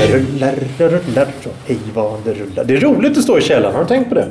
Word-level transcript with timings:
Det 0.00 0.16
rullar, 0.16 0.54
det 0.78 0.88
rullar 0.88 1.28
så 1.42 1.50
hej 1.66 1.78
vad 1.94 2.24
det 2.24 2.34
rullar. 2.34 2.64
Det 2.64 2.74
är 2.74 2.80
roligt 2.80 3.18
att 3.18 3.24
stå 3.24 3.38
i 3.38 3.40
källaren. 3.40 3.74
Har 3.74 3.82
du 3.82 3.88
tänkt 3.88 4.08
på 4.08 4.14
det? 4.14 4.28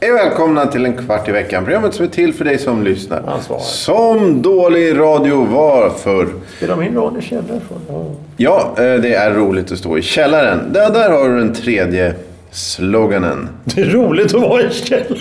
Hej 0.00 0.12
välkomna 0.12 0.66
till 0.66 0.84
en 0.84 0.96
kvart 0.96 1.28
i 1.28 1.32
veckan. 1.32 1.64
Programmet 1.64 1.94
som 1.94 2.04
är 2.04 2.08
till 2.08 2.34
för 2.34 2.44
dig 2.44 2.58
som 2.58 2.82
lyssnar. 2.84 3.22
Ansvarig. 3.26 3.62
Som 3.62 4.42
dålig 4.42 4.98
radio 4.98 5.44
var 5.44 5.90
förr. 5.90 6.28
Spelar 6.56 6.76
min 6.76 6.94
roll 6.94 7.18
i 7.18 7.22
källaren? 7.22 7.60
Ja. 7.88 8.04
Ja, 8.36 8.74
eh, 8.84 9.00
det 9.00 9.14
är 9.14 9.34
roligt 9.34 9.72
att 9.72 9.78
stå 9.78 9.98
i 9.98 10.02
källaren. 10.02 10.72
Där, 10.72 10.90
där 10.90 11.10
har 11.10 11.28
du 11.28 11.38
den 11.38 11.54
tredje 11.54 12.14
sloganen. 12.50 13.48
Det 13.64 13.80
är 13.80 13.84
roligt 13.84 14.34
att 14.34 14.40
vara 14.42 14.62
i 14.62 14.70
källaren. 14.70 15.18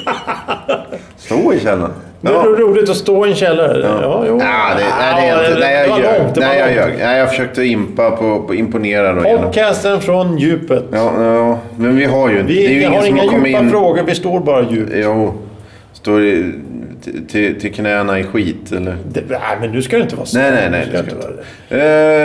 Stå 1.25 1.53
i 1.53 1.59
källaren. 1.59 1.91
Det 2.21 2.31
är 2.31 2.43
roligt 2.43 2.89
att 2.89 2.97
stå 2.97 3.25
i 3.25 3.29
en 3.29 3.35
källare. 3.35 3.79
Ja, 4.01 4.23
jo. 4.27 4.39
Ja, 4.41 4.75
det, 4.77 4.83
nej, 4.99 5.21
det 5.21 5.27
är 5.27 5.33
Ja, 5.37 5.47
inte. 5.47 5.59
Nej, 5.59 5.83
det 5.83 5.89
jag 5.89 5.99
ljög. 5.99 6.21
det 6.33 6.39
Nej, 6.39 6.59
jag 6.59 6.65
långt. 6.67 6.77
ljög. 6.77 6.93
Nej, 6.99 7.19
jag 7.19 7.29
försökte 7.29 7.63
impa 7.63 8.11
på, 8.11 8.39
på 8.47 8.55
imponera 8.55 9.13
då 9.13 9.27
genom... 9.27 9.43
Podcasten 9.43 10.01
från 10.01 10.37
djupet. 10.37 10.83
Ja, 10.91 11.23
ja, 11.23 11.59
men 11.77 11.95
vi 11.97 12.05
har 12.05 12.29
ju 12.29 12.39
inte... 12.39 12.53
det 12.53 12.65
är 12.65 12.69
Vi 12.69 12.73
ju 12.73 12.79
ingen 12.81 12.93
har 12.93 13.05
inga 13.07 13.21
har 13.23 13.37
djupa 13.47 13.47
in... 13.63 13.69
frågor, 13.69 14.03
vi 14.07 14.15
står 14.15 14.39
bara 14.39 14.61
djupt. 14.71 14.91
Jo. 14.95 15.33
Står 15.93 16.23
i, 16.23 16.51
till, 17.27 17.59
till, 17.61 17.73
knäna 17.73 18.19
i 18.19 18.23
skit, 18.23 18.71
eller? 18.71 18.95
Det, 19.11 19.21
nej, 19.29 19.39
men 19.61 19.71
nu 19.71 19.81
ska 19.81 19.97
det 19.97 20.03
inte 20.03 20.15
vara 20.15 20.25
så. 20.25 20.37
Nej, 20.37 20.51
nej, 20.51 20.69
nej. 20.71 20.87
Det 20.91 20.97
ska 20.97 20.99
inte 20.99 21.27
det. 21.69 21.75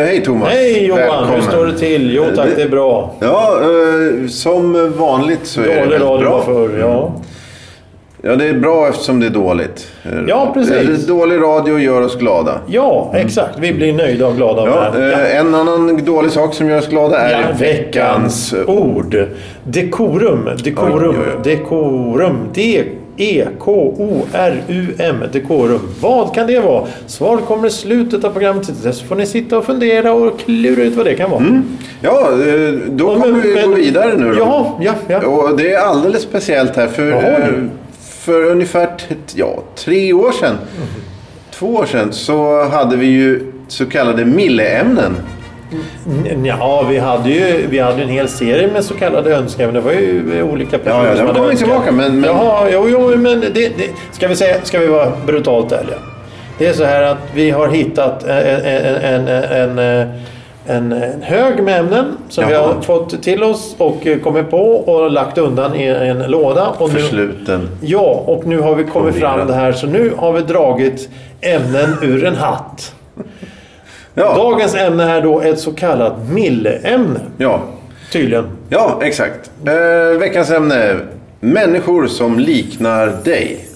Eh, 0.00 0.06
hej 0.06 0.22
Thomas. 0.24 0.48
Hej 0.52 0.86
Johan, 0.86 0.98
hur 1.00 1.06
Välkommen. 1.10 1.42
står 1.42 1.66
det 1.66 1.78
till? 1.78 2.14
Jo 2.14 2.24
tack, 2.36 2.48
det 2.56 2.62
är 2.62 2.68
bra. 2.68 3.14
Ja, 3.20 3.60
eh, 3.62 4.26
som 4.28 4.92
vanligt 4.98 5.40
så 5.46 5.60
är 5.60 5.64
det 5.66 5.70
Dålig 5.74 5.80
väldigt 5.90 6.00
radio 6.08 6.20
bra. 6.28 6.36
var 6.36 6.44
förr, 6.44 6.78
ja. 6.80 7.12
Ja, 8.22 8.36
det 8.36 8.48
är 8.48 8.54
bra 8.54 8.88
eftersom 8.88 9.20
det 9.20 9.26
är 9.26 9.30
dåligt. 9.30 9.88
Eh, 10.04 10.10
Ja, 10.28 10.50
precis. 10.54 10.72
eh, 10.76 11.08
Dålig 11.08 11.40
radio 11.40 11.78
gör 11.78 12.02
oss 12.02 12.16
glada. 12.18 12.60
Ja, 12.66 13.12
exakt. 13.14 13.58
Vi 13.58 13.72
blir 13.72 13.92
nöjda 13.92 14.26
och 14.26 14.36
glada 14.36 14.62
av 14.62 14.68
Ja, 14.68 14.90
det 14.98 15.16
här. 15.16 15.24
eh, 15.34 15.36
En 15.40 15.54
annan 15.54 16.04
dålig 16.04 16.32
sak 16.32 16.54
som 16.54 16.68
gör 16.68 16.78
oss 16.78 16.88
glada 16.88 17.18
är 17.18 17.30
Ja, 17.40 17.46
veckans 17.58 18.54
ord. 18.66 19.24
Dekorum. 19.64 20.48
Dekorum. 20.64 21.10
Oj, 21.10 21.16
oj, 21.18 21.32
oj. 21.36 21.40
Dekorum. 21.44 22.36
D-E-K-O-R-U-M. 23.90 25.16
Dekorum. 25.32 25.80
Vad 26.00 26.34
kan 26.34 26.46
det 26.46 26.60
vara? 26.60 26.84
Svaret 27.06 27.44
kommer 27.46 27.68
i 27.68 27.70
slutet 27.70 28.24
av 28.24 28.30
programmet. 28.30 28.64
Till 28.66 28.74
dess 28.82 29.00
får 29.02 29.16
ni 29.16 29.26
sitta 29.26 29.58
och 29.58 29.64
fundera 29.64 30.12
och 30.12 30.38
klura 30.40 30.82
ut 30.82 30.96
vad 30.96 31.06
det 31.06 31.14
kan 31.14 31.30
vara. 31.30 31.62
Ja, 32.00 32.28
eh, 32.32 32.72
då 32.90 33.14
kommer 33.20 33.40
vi 33.40 33.62
gå 33.66 33.74
vidare 33.74 34.16
nu 34.16 34.32
då. 34.32 34.38
Ja, 34.38 34.78
ja, 34.80 34.92
ja. 35.08 35.26
Och 35.26 35.56
det 35.56 35.72
är 35.72 35.78
alldeles 35.78 36.22
speciellt 36.22 36.76
här. 36.76 36.86
För, 36.86 37.06
Jaha, 37.10 37.20
eh. 37.22 37.46
För 38.20 38.44
ungefär 38.44 38.88
ja, 39.34 39.62
tre 39.76 40.12
år 40.12 40.32
sedan, 40.32 40.58
två 41.50 41.66
år 41.74 41.86
sedan, 41.86 42.12
så 42.12 42.64
hade 42.68 42.96
vi 42.96 43.06
ju 43.06 43.52
så 43.68 43.86
kallade 43.86 44.24
milleämnen. 44.24 45.16
N- 46.26 46.44
Ja, 46.44 46.86
vi 46.90 46.98
hade 46.98 47.30
ju 47.30 47.66
vi 47.70 47.78
hade 47.78 48.02
en 48.02 48.08
hel 48.08 48.28
serie 48.28 48.68
med 48.72 48.84
så 48.84 48.94
kallade 48.94 49.34
önskeämnen. 49.36 49.74
Det 49.74 49.80
var 49.80 49.92
ju 49.92 50.42
olika 50.42 50.78
personer 50.78 51.04
Ja, 51.04 51.10
ja, 51.10 51.16
som 51.16 51.26
hade 51.26 51.40
önskat. 51.40 51.58
tillbaka, 51.58 51.92
men- 51.92 52.20
men- 52.20 52.30
Jaha, 52.30 52.68
jo, 52.72 52.88
jo, 52.88 53.16
men 53.16 53.40
det, 53.40 53.48
det, 53.54 53.72
ska, 54.12 54.28
vi 54.28 54.36
säga, 54.36 54.56
ska 54.62 54.78
vi 54.78 54.86
vara 54.86 55.12
brutalt 55.26 55.72
ärliga? 55.72 55.96
Det 56.58 56.66
är 56.66 56.72
så 56.72 56.84
här 56.84 57.02
att 57.02 57.18
vi 57.34 57.50
har 57.50 57.68
hittat 57.68 58.24
en, 58.24 58.30
en, 58.64 59.28
en, 59.28 59.78
en, 59.78 60.08
en, 60.66 60.92
en 60.92 61.22
hög 61.22 61.62
med 61.62 61.80
ämnen 61.80 62.16
som 62.28 62.46
vi 62.46 62.52
Jaha. 62.52 62.72
har 62.74 62.80
fått 62.82 63.22
till 63.22 63.42
oss 63.42 63.74
och 63.78 64.06
kommit 64.24 64.50
på 64.50 64.58
och 64.72 65.10
lagt 65.10 65.38
undan 65.38 65.74
i 65.74 65.84
en 65.86 66.18
låda. 66.30 66.66
Och 66.78 66.92
nu, 66.94 67.00
Försluten. 67.00 67.68
Ja, 67.80 68.22
och 68.26 68.46
nu 68.46 68.58
har 68.60 68.74
vi 68.74 68.84
kommit 68.84 69.14
fram 69.14 69.30
Förvirrad. 69.32 69.48
det 69.48 69.54
här. 69.54 69.72
Så 69.72 69.86
nu 69.86 70.12
har 70.16 70.32
vi 70.32 70.40
dragit 70.42 71.08
ämnen 71.40 71.96
ur 72.02 72.24
en 72.24 72.34
hatt. 72.36 72.94
Ja, 74.14 74.34
Dagens 74.36 74.74
ämne 74.74 75.04
är 75.04 75.22
då 75.22 75.40
ett 75.40 75.58
så 75.60 75.72
kallat 75.72 76.12
milleämne. 76.28 77.20
ja, 77.38 77.60
Tydligen. 78.12 78.44
ja 78.68 78.98
exakt. 79.02 79.50
Eh, 79.66 80.18
veckans 80.18 80.50
ämne. 80.50 80.96
Människor 81.40 82.06
som 82.06 82.38
liknar 82.38 83.12
dig. 83.24 83.66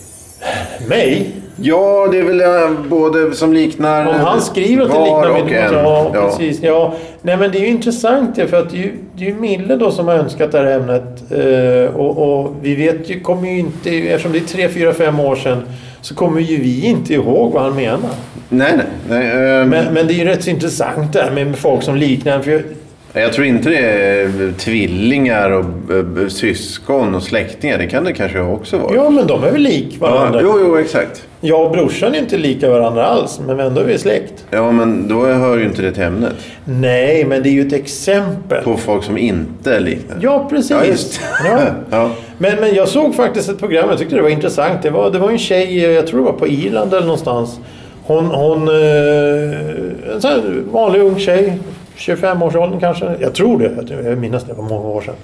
Mig? 0.88 1.30
Ja, 1.56 2.08
det 2.12 2.18
är 2.18 2.22
väl 2.22 2.40
eh, 2.40 2.80
både 2.88 3.32
som 3.34 3.52
liknar 3.52 4.06
Om 4.06 4.14
han 4.14 4.40
skriver 4.40 4.84
att 4.84 4.90
det 4.90 5.44
liknar 5.44 5.60
en. 5.60 5.74
Ja, 5.74 6.10
Ja. 6.14 6.28
precis. 6.28 6.62
Ja. 6.62 6.94
Nej, 7.22 7.36
men 7.36 7.52
det 7.52 7.58
är 7.58 7.60
ju 7.60 7.66
intressant 7.68 8.36
det, 8.36 8.46
för 8.46 8.56
att 8.60 8.70
det 8.70 8.76
är 8.76 8.82
ju, 8.82 8.92
det 9.16 9.24
är 9.24 9.28
ju 9.28 9.34
Mille 9.34 9.76
då 9.76 9.90
som 9.90 10.08
har 10.08 10.14
önskat 10.14 10.52
det 10.52 10.58
här 10.58 10.66
ämnet. 10.66 11.22
Eh, 11.30 11.96
och, 11.96 12.40
och 12.44 12.52
vi 12.62 12.74
vet 12.74 13.10
ju, 13.10 13.20
kommer 13.20 13.48
ju 13.50 13.58
inte, 13.58 13.90
eftersom 13.90 14.32
det 14.32 14.38
är 14.38 14.40
tre, 14.40 14.68
fyra, 14.68 14.92
fem 14.92 15.20
år 15.20 15.36
sedan, 15.36 15.62
så 16.00 16.14
kommer 16.14 16.40
ju 16.40 16.56
vi 16.62 16.86
inte 16.86 17.14
ihåg 17.14 17.52
vad 17.52 17.62
han 17.62 17.76
menar. 17.76 18.10
Nej, 18.48 18.72
nej. 18.76 18.86
nej 19.08 19.30
ehm, 19.60 19.68
Men, 19.68 19.94
men 19.94 20.06
det 20.06 20.12
är 20.12 20.16
ju 20.16 20.24
rätt 20.24 20.44
så 20.44 20.50
intressant 20.50 21.12
det 21.12 21.22
här 21.22 21.30
med, 21.30 21.46
med 21.46 21.58
folk 21.58 21.82
som 21.82 21.96
liknar. 21.96 22.40
För 22.40 22.62
jag, 23.14 23.32
tror 23.32 23.46
inte 23.46 23.68
det 23.70 23.78
är 23.78 24.52
tvillingar 24.58 25.50
och 25.50 25.64
eh, 25.64 26.28
syskon 26.28 27.14
och 27.14 27.22
släktingar. 27.22 27.78
Det 27.78 27.86
kan 27.86 28.04
det 28.04 28.12
kanske 28.12 28.40
också 28.40 28.78
vara. 28.78 28.94
ja, 28.94 29.10
men 29.10 29.26
de 29.26 29.44
är 29.44 29.50
väl 29.50 29.60
lik 29.62 29.96
Ja, 30.00 30.10
varandra. 30.10 30.40
jo, 30.42 30.58
jo, 30.60 30.76
exakt. 30.76 31.26
Jag 31.40 31.64
och 31.64 31.70
brorsan 31.70 32.14
är 32.14 32.18
inte 32.18 32.36
lika 32.36 32.70
varandra 32.70 33.04
alls, 33.04 33.40
men 33.46 33.60
ändå 33.60 33.80
är 33.80 33.84
vi 33.84 33.98
släkt. 33.98 34.44
Ja, 34.50 34.72
men 34.72 35.08
då 35.08 35.26
hör 35.26 35.58
ju 35.58 35.64
inte 35.64 35.82
det 35.82 35.92
till 35.92 36.02
ämnet. 36.02 36.32
Nej, 36.64 37.24
men 37.24 37.42
det 37.42 37.48
är 37.48 37.52
ju 37.52 37.66
ett 37.66 37.72
exempel. 37.72 38.64
På 38.64 38.76
folk 38.76 39.04
som 39.04 39.18
inte 39.18 39.80
liknar. 39.80 40.16
Ja, 40.20 40.46
precis. 40.50 41.20
Ja, 41.44 41.58
Ja. 41.58 41.60
ja. 41.90 42.10
Men, 42.38 42.60
men 42.60 42.74
jag 42.74 42.88
såg 42.88 43.14
faktiskt 43.14 43.48
ett 43.48 43.58
program, 43.58 43.88
jag 43.90 43.98
tyckte 43.98 44.16
det 44.16 44.22
var 44.22 44.28
intressant. 44.28 44.82
Det 44.82 44.90
var, 44.90 45.10
det 45.10 45.18
var 45.18 45.30
en 45.30 45.38
tjej, 45.38 45.78
jag 45.78 46.06
tror 46.06 46.20
det 46.20 46.26
var 46.26 46.32
på 46.38 46.48
Irland 46.48 46.92
eller 46.94 47.06
någonstans. 47.06 47.58
Hon, 48.06 48.26
hon 48.26 48.68
eh, 48.68 50.14
en 50.14 50.20
sån 50.20 50.30
här 50.30 50.42
vanlig 50.72 51.00
ung 51.00 51.18
tjej, 51.18 51.58
25-årsåldern 51.96 52.80
kanske. 52.80 53.16
Jag 53.20 53.34
tror 53.34 53.58
det, 53.58 54.08
jag 54.08 54.18
minns 54.18 54.44
det, 54.44 54.52
var 54.52 54.64
många 54.64 54.88
år 54.88 55.00
sedan. 55.00 55.14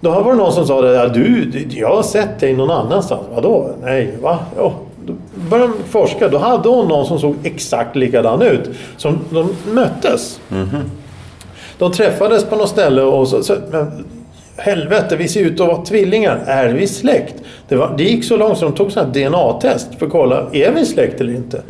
Då 0.00 0.10
var 0.10 0.32
det 0.32 0.38
någon 0.38 0.52
som 0.52 0.66
sa 0.66 0.80
det, 0.80 0.94
ja, 0.94 1.08
du, 1.08 1.50
jag 1.70 1.96
har 1.96 2.02
sett 2.02 2.40
dig 2.40 2.52
någon 2.52 2.70
annanstans. 2.70 3.22
Vadå? 3.34 3.70
Nej, 3.82 4.14
va? 4.22 4.38
Ja. 4.56 4.72
Då 5.06 5.14
började 5.50 5.72
de 5.72 5.88
forska. 5.88 6.28
Då 6.28 6.38
hade 6.38 6.68
hon 6.68 6.88
någon 6.88 7.06
som 7.06 7.18
såg 7.18 7.36
exakt 7.42 7.96
likadan 7.96 8.42
ut. 8.42 8.70
Som 8.96 9.18
de 9.30 9.54
möttes. 9.72 10.40
De 11.78 11.92
träffades 11.92 12.44
på 12.44 12.56
något 12.56 12.68
ställe 12.68 13.02
och 13.02 13.28
så, 13.28 13.42
så 13.42 13.56
men, 13.70 14.04
Helvete, 14.56 15.16
vi 15.16 15.28
ser 15.28 15.40
ut 15.40 15.60
att 15.60 15.66
vara 15.66 15.84
tvillingar. 15.84 16.42
Är 16.46 16.68
vi 16.68 16.86
släkt? 16.86 17.34
Det, 17.68 17.76
var, 17.76 17.94
det 17.96 18.04
gick 18.04 18.24
så 18.24 18.36
långt 18.36 18.58
så 18.58 18.64
de 18.64 18.74
tog 18.74 18.92
här 18.92 19.04
DNA-test 19.04 19.88
för 19.98 20.06
att 20.06 20.12
kolla, 20.12 20.46
är 20.52 20.72
vi 20.72 20.86
släkt 20.86 21.20
eller 21.20 21.32
inte? 21.32 21.62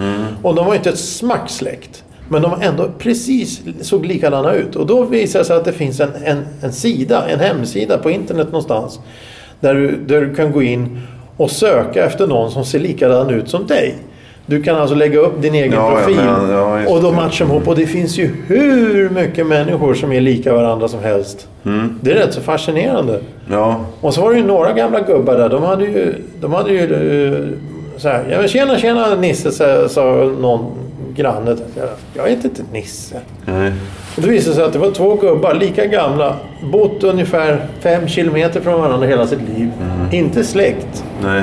Och 0.42 0.54
de 0.54 0.66
var 0.66 0.74
inte 0.74 0.90
ett 0.90 0.98
smack 0.98 1.50
släkt. 1.50 2.04
Men 2.28 2.42
de 2.42 2.52
ändå 2.62 2.88
precis 2.98 3.60
såg 3.80 4.06
likadana 4.06 4.52
ut. 4.52 4.76
Och 4.76 4.86
då 4.86 5.02
visade 5.04 5.42
det 5.44 5.46
sig 5.46 5.56
att 5.56 5.64
det 5.64 5.72
finns 5.72 6.00
en, 6.00 6.10
en, 6.24 6.46
en 6.62 6.72
sida, 6.72 7.24
en 7.28 7.40
hemsida 7.40 7.98
på 7.98 8.10
internet 8.10 8.46
någonstans. 8.46 9.00
Där 9.60 9.74
du, 9.74 9.96
där 10.06 10.20
du 10.20 10.34
kan 10.34 10.52
gå 10.52 10.62
in 10.62 11.00
och 11.36 11.50
söka 11.50 12.04
efter 12.04 12.26
någon 12.26 12.50
som 12.50 12.64
ser 12.64 12.78
likadan 12.78 13.30
ut 13.30 13.48
som 13.48 13.66
dig. 13.66 13.94
Du 14.46 14.62
kan 14.62 14.76
alltså 14.76 14.94
lägga 14.94 15.18
upp 15.18 15.42
din 15.42 15.54
egen 15.54 15.72
Ja, 15.72 15.90
ja, 15.90 15.96
profil. 15.96 16.16
men- 16.24 16.50
ja, 16.50 16.88
och 16.90 17.02
då 17.02 17.12
matchar 17.12 17.46
de 17.46 17.52
ihop. 17.52 17.68
Och 17.68 17.76
det 17.76 17.86
finns 17.86 18.18
ju 18.18 18.30
hur 18.46 19.10
mycket 19.10 19.46
människor 19.46 19.94
som 19.94 20.12
är 20.12 20.20
lika 20.20 20.52
varandra 20.54 20.88
som 20.88 21.00
helst. 21.02 21.48
Mm. 21.64 21.98
Det 22.00 22.10
är 22.10 22.14
rätt 22.14 22.34
så 22.34 22.40
fascinerande. 22.40 23.20
Ja. 23.50 23.80
Och 24.00 24.14
så 24.14 24.20
var 24.20 24.30
det 24.32 24.36
ju 24.38 24.44
några 24.46 24.72
gamla 24.72 25.00
gubbar 25.00 25.34
där. 25.38 25.48
De 25.48 25.62
hade 25.62 25.84
ju... 25.84 26.14
De 26.40 26.52
hade 26.52 26.70
ju 26.72 26.80
eh, 26.82 27.48
så 27.96 28.08
här, 28.08 28.24
ja, 28.30 28.38
men 28.38 28.48
tjena, 28.48 28.78
tjena 28.78 29.14
Nisse, 29.14 29.52
sa, 29.52 29.88
sa 29.88 30.30
någon 31.22 31.44
granne. 31.44 31.56
Jag, 31.76 31.88
jag 32.14 32.30
heter 32.30 32.48
inte 32.48 32.62
Nisse. 32.72 33.20
Nej. 33.44 33.72
Och 34.16 34.22
det 34.22 34.28
visade 34.28 34.56
sig 34.56 34.64
att 34.64 34.72
det 34.72 34.78
var 34.78 34.90
två 34.90 35.14
gubbar, 35.14 35.54
lika 35.54 35.86
gamla, 35.86 36.36
bott 36.72 37.04
ungefär 37.04 37.66
fem 37.80 38.08
kilometer 38.08 38.60
från 38.60 38.80
varandra 38.80 39.06
hela 39.06 39.26
sitt 39.26 39.40
liv. 39.56 39.70
Mm. 39.80 40.14
Inte 40.14 40.44
släkt. 40.44 41.04
Nej. 41.22 41.42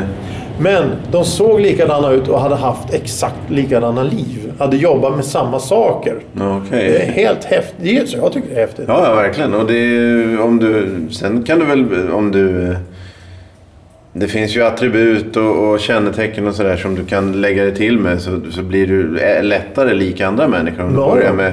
Men 0.60 0.92
de 1.12 1.26
såg 1.26 1.62
likadana 1.62 2.12
ut 2.12 2.28
och 2.28 2.40
hade 2.40 2.56
haft 2.56 2.94
exakt 2.94 3.50
likadana 3.50 4.04
liv. 4.04 4.52
Hade 4.60 4.78
jobbat 4.78 5.16
med 5.16 5.26
samma 5.26 5.60
saker. 5.60 6.20
Okej. 6.36 6.92
Det 6.92 7.04
är 7.04 7.12
helt 7.12 7.44
häftigt. 7.44 8.14
Jag 8.14 8.34
tycker 8.34 8.50
det 8.50 8.56
är 8.56 8.60
häftigt. 8.60 8.86
Ja, 8.88 9.08
ja, 9.10 9.16
verkligen. 9.16 9.54
Och 9.54 9.66
det 9.66 10.38
om 10.38 10.60
du, 10.60 11.02
sen 11.12 11.44
kan 11.44 11.60
du 11.60 11.66
väl 11.66 12.12
om 12.12 12.32
du... 12.32 12.76
Det 14.18 14.28
finns 14.28 14.56
ju 14.56 14.64
attribut 14.64 15.38
och, 15.38 15.70
och 15.74 15.80
kännetecken 15.80 16.48
och 16.48 16.56
sådär 16.56 16.78
som 16.78 16.96
du 16.96 17.06
kan 17.06 17.42
lägga 17.42 17.64
dig 17.64 17.76
till 17.76 18.00
med 18.00 18.22
så, 18.22 18.40
så 18.52 18.64
blir 18.64 18.88
du 18.88 19.20
lättare 19.42 19.94
lik 19.94 20.22
andra 20.22 20.48
människor. 20.48 20.84
Om 20.84 20.94
du 20.94 21.00
Ja. 21.02 21.12
börjar 21.16 21.34
med, 21.34 21.50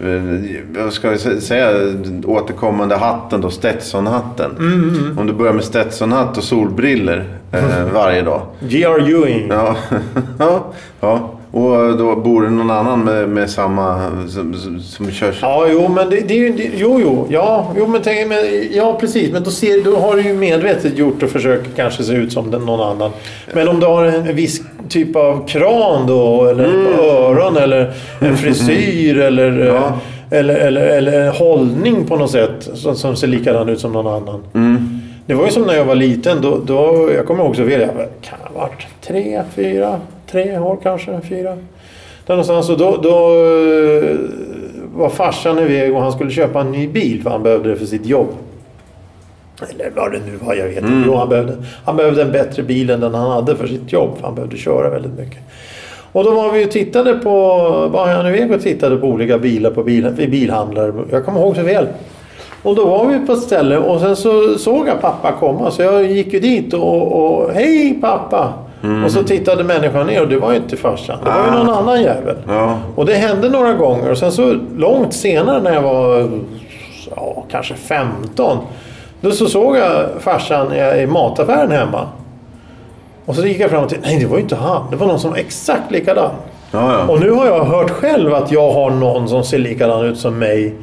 eh, 0.00 0.82
vad 0.84 0.92
ska 0.92 1.10
vi 1.10 1.16
sä- 1.16 1.40
säga, 1.40 1.70
återkommande 2.24 2.96
hatten 2.96 3.40
då, 3.40 3.50
Stetsonhatten. 3.50 4.50
Mm, 4.58 5.18
Om 5.18 5.26
du 5.26 5.32
börjar 5.32 5.52
med 5.52 5.64
Stetsonhatt 5.64 6.36
och 6.38 6.44
solbriller 6.44 7.24
eh, 7.52 7.60
varje 7.94 8.22
dag. 8.22 8.42
G.R. 8.60 9.08
Ewing. 9.10 9.46
Ja, 9.50 9.76
ja, 10.38 10.72
ja. 11.00 11.35
Och 11.52 11.96
då 11.98 12.16
bor 12.16 12.42
det 12.42 12.50
någon 12.50 12.70
annan 12.70 13.00
med, 13.04 13.28
med 13.28 13.50
samma... 13.50 14.10
Som, 14.28 14.54
som, 14.54 14.80
som 14.80 15.10
kör... 15.10 15.34
Ja, 15.42 15.66
jo, 15.70 15.88
men 15.88 16.10
det, 16.10 16.20
det 16.28 16.34
är 16.34 16.38
ju... 16.38 16.52
det- 16.52 16.70
Jo, 16.76 17.00
jo. 17.02 17.26
Ja, 17.30 17.72
jo, 17.78 17.86
men, 17.86 18.00
tänk, 18.04 18.28
men, 18.28 18.38
ja 18.72 18.96
precis. 19.00 19.32
Men 19.32 19.42
då, 19.42 19.50
ser, 19.50 19.84
då 19.84 19.96
har 19.96 20.16
du 20.16 20.22
ju 20.22 20.34
medvetet 20.34 20.98
gjort 20.98 21.22
och 21.22 21.30
försöker 21.30 21.70
kanske 21.76 22.02
se 22.02 22.12
ut 22.12 22.32
som 22.32 22.50
den, 22.50 22.66
någon 22.66 22.80
annan. 22.96 23.10
Men 23.54 23.68
om 23.68 23.80
du 23.80 23.86
har 23.86 24.04
en 24.04 24.36
viss 24.36 24.60
typ 24.88 25.16
av 25.16 25.46
kran 25.48 26.06
då, 26.06 26.44
eller 26.44 26.64
Mm. 26.64 26.86
öron, 27.00 27.56
eller 27.56 27.92
en 28.20 28.36
frisyr, 28.36 29.18
eller, 29.20 29.66
Ja. 29.66 29.92
eller, 30.30 30.54
eller, 30.54 30.80
eller 30.86 31.20
en 31.20 31.32
hållning 31.32 32.04
på 32.04 32.16
något 32.16 32.30
sätt 32.30 32.68
som, 32.74 32.96
som 32.96 33.16
ser 33.16 33.26
likadan 33.26 33.68
ut 33.68 33.80
som 33.80 33.92
någon 33.92 34.06
annan. 34.06 34.42
Mm. 34.54 34.98
Det 35.26 35.34
var 35.34 35.44
ju 35.44 35.50
som 35.50 35.62
när 35.62 35.74
jag 35.76 35.84
var 35.84 35.94
liten. 35.94 36.38
Då, 36.42 36.58
då, 36.64 37.10
jag 37.16 37.26
kommer 37.26 37.44
ihåg 37.44 37.56
så 37.56 37.62
väl. 37.62 37.80
Jag 37.80 37.88
kan 38.22 38.38
ha 38.54 38.60
varit 38.60 38.86
tre, 39.06 39.42
fyra, 39.54 40.00
tre 40.36 40.58
år 40.58 40.78
kanske, 40.82 41.20
fyra. 41.28 41.56
Där 42.26 42.34
någonstans. 42.34 42.70
Och 42.70 42.78
då, 42.78 42.96
då 43.02 43.10
eh, 43.10 44.16
var 44.94 45.08
farsan 45.08 45.58
iväg 45.58 45.94
och 45.94 46.02
han 46.02 46.12
skulle 46.12 46.30
köpa 46.30 46.60
en 46.60 46.72
ny 46.72 46.88
bil 46.88 47.22
för 47.22 47.30
han 47.30 47.42
behövde 47.42 47.70
det 47.70 47.76
för 47.76 47.86
sitt 47.86 48.06
jobb. 48.06 48.28
Eller 49.70 49.90
vad 49.96 50.12
det 50.12 50.18
nu 50.18 50.36
var, 50.46 50.54
jag 50.54 50.68
vet 50.68 50.76
inte. 50.76 51.02
Jo, 51.06 51.14
han, 51.14 51.28
behövde, 51.28 51.56
han 51.84 51.96
behövde 51.96 52.22
en 52.22 52.32
bättre 52.32 52.62
bil 52.62 52.90
än 52.90 53.00
den 53.00 53.14
han 53.14 53.30
hade 53.30 53.56
för 53.56 53.66
sitt 53.66 53.92
jobb. 53.92 54.16
För 54.16 54.26
han 54.26 54.34
behövde 54.34 54.56
köra 54.56 54.90
väldigt 54.90 55.18
mycket. 55.18 55.38
Och 56.12 56.24
då 56.24 56.30
var 56.30 56.52
vi 56.52 56.66
och 56.66 56.70
tittade 56.70 57.14
på, 57.14 57.30
var 57.92 58.06
han 58.06 58.26
iväg 58.26 58.52
och 58.52 58.62
tittade 58.62 58.96
på 58.96 59.06
olika 59.06 59.38
bilar 59.38 59.70
på 59.70 59.82
bil, 59.82 60.10
bilhandlare. 60.30 60.92
Jag 61.10 61.24
kommer 61.24 61.40
ihåg 61.40 61.56
så 61.56 61.62
väl. 61.62 61.86
Och 62.62 62.74
då 62.74 62.86
var 62.86 63.06
vi 63.06 63.26
på 63.26 63.32
ett 63.32 63.42
ställe 63.42 63.78
och 63.78 64.00
sen 64.00 64.16
så 64.16 64.58
såg 64.58 64.88
jag 64.88 65.00
pappa 65.00 65.32
komma 65.32 65.70
så 65.70 65.82
jag 65.82 66.04
gick 66.04 66.32
ju 66.32 66.40
dit 66.40 66.74
och, 66.74 67.12
och 67.12 67.52
hej 67.52 67.98
pappa! 68.00 68.65
Och 69.04 69.10
så 69.10 69.22
tittade 69.22 69.64
människan 69.64 70.06
ner 70.06 70.22
och 70.22 70.28
det 70.28 70.36
var 70.38 70.50
ju 70.50 70.56
inte 70.56 70.76
farsan. 70.76 71.18
Det 71.24 71.30
var 71.30 71.36
ju 71.36 71.50
Ah. 71.50 71.62
någon 71.64 71.74
annan 71.74 72.02
jävel. 72.02 72.36
Ja. 72.48 72.78
Och 72.94 73.06
det 73.06 73.14
hände 73.14 73.48
några 73.48 73.72
gånger 73.72 74.10
och 74.10 74.18
sen 74.18 74.32
så 74.32 74.54
långt 74.76 75.14
senare 75.14 75.60
när 75.62 75.74
jag 75.74 75.82
var 75.82 76.28
ja, 77.16 77.44
kanske 77.50 77.74
15. 77.74 78.58
Då 79.20 79.30
så 79.30 79.46
såg 79.46 79.76
jag 79.76 80.06
farsan 80.20 80.72
i 80.74 81.06
mataffären 81.06 81.70
hemma. 81.70 82.06
Och 83.24 83.34
så 83.34 83.46
gick 83.46 83.60
jag 83.60 83.70
fram 83.70 83.88
till, 83.88 83.98
nej 84.02 84.18
det 84.20 84.26
var 84.26 84.36
ju 84.36 84.42
inte 84.42 84.56
han. 84.56 84.82
Det 84.90 84.96
var 84.96 85.06
någon 85.06 85.18
som 85.20 85.30
var 85.30 85.38
exakt 85.38 85.90
likadan. 85.90 86.30
Ja, 86.72 86.92
ja. 86.92 87.12
Och 87.12 87.20
nu 87.20 87.30
har 87.30 87.46
jag 87.46 87.64
hört 87.64 87.90
själv 87.90 88.34
att 88.34 88.52
jag 88.52 88.72
har 88.72 88.90
någon 88.90 89.28
som 89.28 89.44
ser 89.44 89.58
likadan 89.58 90.04
ut 90.04 90.18
som 90.18 90.38
mig. 90.38 90.74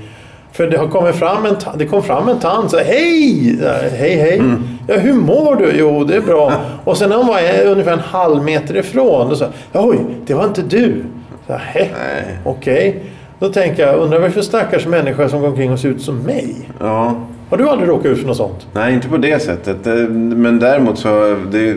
För 0.53 0.67
det 0.67 0.77
har 0.77 0.87
kommit 0.87 1.15
fram 1.15 1.45
en, 1.45 1.55
det 1.77 1.85
kom 1.85 2.03
fram 2.03 2.29
en 2.29 2.39
tant 2.39 2.71
så 2.71 2.77
hej! 2.77 3.57
Hej 3.91 4.15
hej! 4.15 4.41
Ja, 4.87 4.95
hur 4.97 5.13
mår 5.13 5.55
du? 5.55 5.71
Jo, 5.79 6.03
det 6.03 6.15
är 6.15 6.21
bra. 6.21 6.53
Och 6.83 6.97
sen 6.97 7.09
när 7.09 7.15
hon 7.17 7.27
var 7.27 7.39
ungefär 7.65 7.91
en 7.93 7.99
halv 7.99 8.43
meter 8.43 8.77
ifrån, 8.77 9.29
då 9.29 9.35
sa 9.35 9.47
oj, 9.73 9.97
det 10.25 10.33
var 10.33 10.43
inte 10.45 10.61
du. 10.61 11.03
Så 11.47 11.53
här, 11.53 11.59
"Hä? 11.59 11.87
Nej. 11.99 12.37
Okej. 12.45 13.03
Då 13.39 13.49
tänker 13.49 13.87
jag, 13.87 13.95
undrar 13.99 14.19
vad 14.19 14.21
det 14.29 14.31
är 14.31 14.33
för 14.33 14.41
stackars 14.41 14.85
människa 14.87 15.29
som 15.29 15.41
går 15.41 15.47
omkring 15.47 15.71
och 15.71 15.79
ser 15.79 15.89
ut 15.89 16.01
som 16.01 16.17
mig? 16.19 16.55
ja. 16.79 17.15
Har 17.49 17.57
du 17.57 17.69
aldrig 17.69 17.89
råkat 17.89 18.05
ut 18.05 18.19
för 18.19 18.27
något 18.27 18.37
sånt? 18.37 18.67
Nej, 18.73 18.93
inte 18.93 19.07
på 19.07 19.17
det 19.17 19.41
sättet. 19.41 19.87
Eh, 19.87 19.93
Men 19.93 20.59
däremot 20.59 20.99
så... 20.99 21.35
Det, 21.51 21.73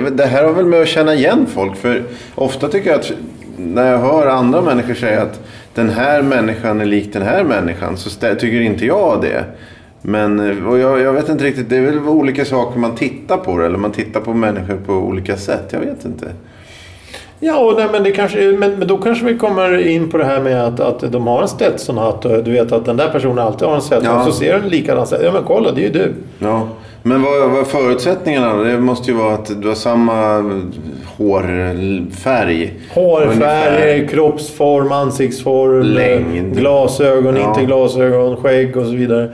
vet, 0.00 0.16
det 0.16 0.24
här 0.26 0.44
har 0.44 0.52
väl 0.52 0.64
med 0.66 0.80
att 0.82 0.88
känna 0.88 1.14
igen 1.14 1.46
folk. 1.54 1.76
För 1.76 2.02
ofta 2.34 2.68
tycker 2.68 2.90
jag 2.90 3.00
att 3.00 3.12
när 3.56 3.90
jag 3.92 3.98
hör 3.98 4.26
andra 4.26 4.60
människor 4.60 4.94
säga 4.94 5.22
att 5.22 5.40
den 5.74 5.90
här 5.90 6.22
människan 6.22 6.80
är 6.80 6.84
lik 6.84 7.12
den 7.12 7.22
här 7.22 7.44
människan 7.44 7.96
så 7.96 8.10
tycker 8.10 8.60
inte 8.60 8.86
jag 8.86 9.20
det. 9.22 9.44
Men 10.02 10.40
eh, 10.40 10.66
och 10.68 10.78
jag, 10.78 11.00
jag 11.00 11.12
vet 11.12 11.28
inte 11.28 11.44
riktigt. 11.44 11.70
Det 11.70 11.76
är 11.76 11.82
väl 11.82 11.98
olika 11.98 12.44
saker 12.44 12.78
man 12.78 12.94
tittar 12.94 13.36
på 13.36 13.58
det. 13.58 13.66
Eller 13.66 13.78
man 13.78 13.92
tittar 13.92 14.20
på 14.20 14.34
människor 14.34 14.76
på 14.86 14.92
olika 14.92 15.36
sätt. 15.36 15.68
Jag 15.70 15.80
vet 15.80 16.04
inte. 16.04 16.26
Ja, 17.40 17.58
och 17.58 17.74
nej, 17.76 17.88
men, 17.92 18.02
det 18.02 18.12
kanske, 18.12 18.56
men, 18.58 18.78
men 18.78 18.88
då 18.88 18.98
kanske 18.98 19.24
vi 19.24 19.38
kommer 19.38 19.86
in 19.86 20.10
på 20.10 20.18
det 20.18 20.24
här 20.24 20.40
med 20.40 20.64
att, 20.64 20.80
att 20.80 21.12
de 21.12 21.26
har 21.26 21.42
en 21.42 21.48
Stetson-hatt 21.48 22.24
och 22.24 22.44
du 22.44 22.50
vet 22.50 22.72
att 22.72 22.84
den 22.84 22.96
där 22.96 23.08
personen 23.08 23.38
alltid 23.38 23.68
har 23.68 23.74
en 23.74 23.82
Stetson 23.82 24.04
Ja. 24.04 24.18
och 24.26 24.32
så 24.32 24.32
ser 24.32 24.58
den 24.60 24.68
likadan 24.68 25.02
ut. 25.02 25.20
Ja 25.22 25.32
men 25.32 25.42
kolla, 25.44 25.72
det 25.72 25.80
är 25.80 25.82
ju 25.82 25.92
du. 25.92 26.12
Ja. 26.38 26.68
Men 27.06 27.22
vad, 27.22 27.50
vad 27.50 27.60
är 27.60 27.64
förutsättningarna 27.64 28.54
då? 28.56 28.62
Det 28.64 28.78
måste 28.80 29.10
ju 29.10 29.16
vara 29.16 29.34
att 29.34 29.62
du 29.62 29.68
har 29.68 29.74
samma 29.74 30.42
hårfärg. 31.16 32.74
Hårfärg, 32.94 34.08
kroppsform, 34.08 34.92
ansiktsform, 34.92 35.82
Längd. 35.82 36.56
glasögon, 36.56 37.36
Ja. 37.36 37.40
Mm. 37.42 37.48
inte 37.50 37.64
glasögon, 37.64 38.36
skägg 38.36 38.76
och 38.76 38.86
så 38.86 38.92
vidare. 38.92 39.28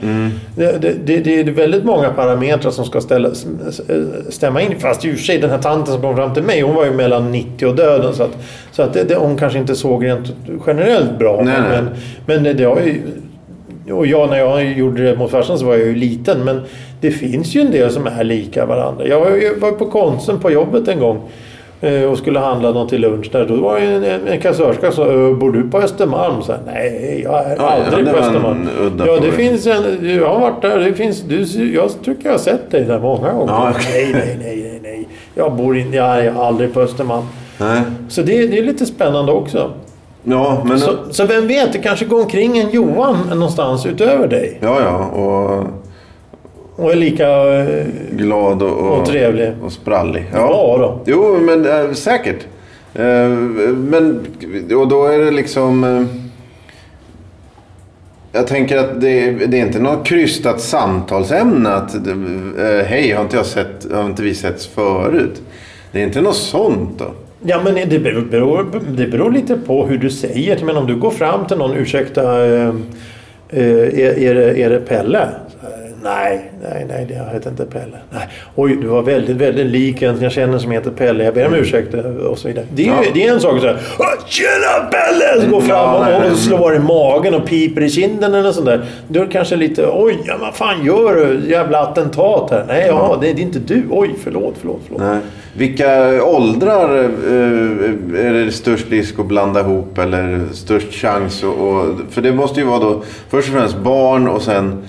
Det, 0.55 0.81
det, 0.81 0.93
det, 1.05 1.17
det 1.19 1.39
är 1.39 1.43
väldigt 1.43 1.83
många 1.83 2.09
parametrar 2.09 2.71
som 2.71 2.85
ska 2.85 3.01
ställa, 3.01 3.29
stämma 4.29 4.61
in. 4.61 4.79
Fast 4.79 5.05
i 5.05 5.11
och 5.11 5.15
för 5.15 5.23
sig 5.23 5.37
den 5.37 5.49
här 5.49 5.57
tanten 5.61 5.93
som 5.93 6.01
kom 6.01 6.15
fram 6.15 6.33
till 6.33 6.43
mig, 6.43 6.61
hon 6.61 6.75
var 6.75 6.85
ju 6.85 6.91
mellan 6.91 7.31
90 7.31 7.65
och 7.67 7.75
döden. 7.75 8.13
Så 8.13 8.23
att, 8.23 8.37
så 8.71 8.81
att 8.81 8.93
det, 8.93 9.15
hon 9.15 9.37
kanske 9.37 9.59
inte 9.59 9.75
såg 9.75 10.05
rent 10.05 10.33
generellt 10.67 11.19
bra. 11.19 11.41
Nej, 11.45 11.53
nej. 11.61 11.69
men, 11.81 11.89
men 12.25 12.43
det, 12.43 12.53
det 12.53 12.63
har 12.63 12.79
ju... 12.81 13.01
Och 13.93 14.07
jag, 14.07 14.29
när 14.29 14.37
jag 14.37 14.71
gjorde 14.71 15.03
det 15.03 15.17
mot 15.17 15.31
farsan 15.31 15.59
så 15.59 15.65
var 15.65 15.73
jag 15.75 15.87
ju 15.87 15.95
liten. 15.95 16.43
Men 16.43 16.61
det 17.01 17.11
finns 17.11 17.55
ju 17.55 17.61
en 17.61 17.71
del 17.71 17.91
som 17.91 18.07
är 18.07 18.23
lika 18.23 18.65
varandra. 18.65 19.07
Jag 19.07 19.19
var, 19.59 19.71
på 19.71 19.85
Konsum 19.85 20.39
på 20.39 20.51
jobbet 20.51 20.87
en 20.87 20.99
gång. 20.99 21.21
eh, 21.81 22.03
Och 22.03 22.17
skulle 22.17 22.39
handla 22.39 22.71
något 22.71 22.89
till 22.89 23.01
lunch 23.01 23.29
där. 23.31 23.45
Då 23.45 23.55
var 23.55 23.79
det 23.79 23.85
en, 23.85 24.03
en, 24.03 24.27
en 24.27 24.39
kassörska 24.39 24.91
som 24.91 25.05
sa 25.05 25.11
Bor 25.39 25.51
du 25.51 25.69
på 25.69 25.77
Östermalm? 25.77 26.41
Så 26.41 26.53
Nej, 26.65 27.21
jag 27.23 27.39
är 27.45 27.55
Ja, 27.57 27.69
aldrig 27.69 28.05
på 28.13 28.17
Östermalm. 28.19 28.69
Ja, 29.05 29.19
det 29.21 29.31
finns 29.31 29.67
en... 29.67 29.83
Jag 30.19 30.29
har 30.29 30.39
varit 30.39 30.61
där. 30.61 30.79
Det 30.79 30.93
finns, 30.93 31.21
du, 31.21 31.73
jag 31.73 31.89
tycker 32.03 32.25
jag 32.25 32.31
har 32.31 32.37
sett 32.39 32.71
dig 32.71 32.83
där 32.83 32.99
många 32.99 33.31
gånger. 33.33 33.53
Ja, 33.53 33.73
okej. 33.75 34.09
Nej, 34.13 34.23
nej, 34.23 34.37
nej, 34.41 34.61
nej, 34.71 34.79
nej. 34.83 35.07
Jag 35.35 35.53
bor 35.55 35.77
inte... 35.77 35.97
Jag 35.97 36.25
är 36.25 36.33
aldrig 36.47 36.73
på 36.73 36.81
Östermalm. 36.81 37.25
Nej. 37.59 37.81
Så 38.09 38.21
det, 38.21 38.47
det 38.47 38.57
är 38.57 38.63
lite 38.63 38.85
spännande 38.85 39.31
också. 39.31 39.71
Ja, 40.23 40.63
men... 40.65 40.79
Så, 40.79 40.91
så 41.11 41.25
vem 41.25 41.47
vet, 41.47 41.73
det 41.73 41.79
kanske 41.79 42.05
går 42.05 42.21
omkring 42.21 42.57
en 42.57 42.69
Johan 42.69 43.17
någonstans 43.29 43.85
utöver 43.85 44.27
dig. 44.27 44.57
Ja, 44.61 44.77
ja. 44.85 45.05
Och 45.05 45.63
Och 46.81 46.91
är 46.91 46.95
lika... 46.95 47.27
eh, 47.59 47.85
glad 48.11 48.61
och, 48.63 48.99
Och 48.99 49.05
trevlig. 49.05 49.51
och 49.63 49.71
sprallig. 49.71 50.25
Ja, 50.33 50.75
då. 50.79 50.99
Jo, 51.11 51.37
men 51.41 51.65
äh, 51.65 51.91
säkert. 51.93 52.45
Eh, 52.93 53.27
men 53.75 54.25
och 54.75 54.87
då 54.87 55.05
är 55.05 55.17
det 55.19 55.31
liksom... 55.31 55.83
eh, 55.83 56.03
jag 58.33 58.47
tänker 58.47 58.77
att 58.77 59.01
det, 59.01 59.31
det 59.31 59.59
är 59.59 59.65
inte 59.65 59.79
något 59.79 60.05
krystat 60.05 60.61
samtalsämne 60.61 61.69
att 61.69 61.95
hej, 62.85 63.11
har 63.11 63.21
inte, 63.23 63.35
jag 63.37 63.45
sett, 63.45 63.91
har 63.93 64.05
inte 64.05 64.23
vi 64.23 64.35
setts 64.35 64.67
förut? 64.67 65.41
Det 65.91 65.99
är 65.99 66.03
inte 66.03 66.21
något 66.21 66.35
sånt 66.35 66.99
då? 66.99 67.05
Ja, 67.43 67.61
men 67.63 67.75
det 67.89 67.99
beror, 67.99 68.67
det 68.97 69.07
beror 69.07 69.31
lite 69.31 69.57
på 69.57 69.85
hur 69.85 69.97
du 69.97 70.09
säger. 70.09 70.65
Men 70.65 70.77
om 70.77 70.87
du 70.87 70.95
går 70.95 71.11
fram 71.11 71.45
till 71.47 71.57
någon, 71.57 71.73
ursäkta, 71.77 72.45
eh, 72.45 72.73
är, 73.49 74.19
är, 74.19 74.35
det, 74.35 74.61
är 74.63 74.69
det 74.69 74.79
Pelle? 74.79 75.27
Nej, 76.03 76.51
nej, 76.63 76.85
nej, 76.89 77.05
det 77.09 77.33
heter 77.33 77.49
inte 77.49 77.65
Pelle. 77.65 77.97
Nej. 78.09 78.27
Oj, 78.55 78.77
du 78.81 78.87
var 78.87 79.01
väldigt, 79.01 79.35
väldigt 79.37 79.65
lik 79.65 80.01
en 80.01 80.21
jag 80.21 80.31
känner 80.31 80.57
som 80.59 80.71
heter 80.71 80.91
Pelle. 80.91 81.23
Jag 81.23 81.33
ber 81.33 81.47
om 81.47 81.53
ursäkt 81.55 81.93
eh, 81.93 82.05
och 82.05 82.37
så 82.37 82.47
vidare. 82.47 82.65
Det 82.73 82.81
är, 82.81 82.85
ju, 82.85 82.91
Ja. 82.91 83.11
det 83.13 83.27
är 83.27 83.33
en 83.33 83.39
sak 83.41 83.55
att 83.55 83.61
säga 83.61 83.77
"Åh, 83.99 84.05
Tjena 84.27 84.89
Pelle! 84.91 85.41
Så 85.45 85.49
går 85.51 85.61
fram 85.61 85.95
och, 85.95 86.31
och 86.31 86.37
slår 86.37 86.75
i 86.75 86.79
magen 86.79 87.33
och 87.33 87.45
piper 87.45 87.81
i 87.81 87.89
kinden 87.89 88.33
eller 88.35 88.51
sånt 88.51 88.65
där. 88.65 88.85
Då 89.07 89.19
är 89.21 89.25
det 89.25 89.31
kanske 89.31 89.55
lite 89.55 89.87
oj, 89.93 90.17
ja, 90.25 90.37
vad 90.41 90.55
fan 90.55 90.85
gör 90.85 91.15
du? 91.15 91.49
Jävla 91.49 91.79
attentat 91.79 92.51
här. 92.51 92.65
Nej, 92.67 92.85
ja, 92.87 93.17
det, 93.21 93.33
det 93.33 93.41
är 93.41 93.43
inte 93.43 93.59
du. 93.59 93.83
Oj, 93.89 94.15
förlåt, 94.23 94.55
förlåt, 94.59 94.79
förlåt. 94.87 95.01
Nej. 95.01 95.17
Vilka 95.53 96.23
åldrar 96.23 96.99
eh, 96.99 98.25
är 98.25 98.33
det 98.45 98.51
störst 98.51 98.85
risk 98.91 99.19
att 99.19 99.25
blanda 99.25 99.59
ihop 99.59 99.97
eller 99.97 100.39
störst 100.53 100.93
chans? 100.93 101.43
Och, 101.43 101.67
och, 101.67 101.85
för 102.09 102.21
det 102.21 102.31
måste 102.33 102.59
ju 102.59 102.65
vara 102.65 102.79
då 102.79 103.01
först 103.29 103.47
och 103.49 103.53
främst 103.55 103.77
barn 103.77 104.27
och 104.27 104.41
sen 104.41 104.83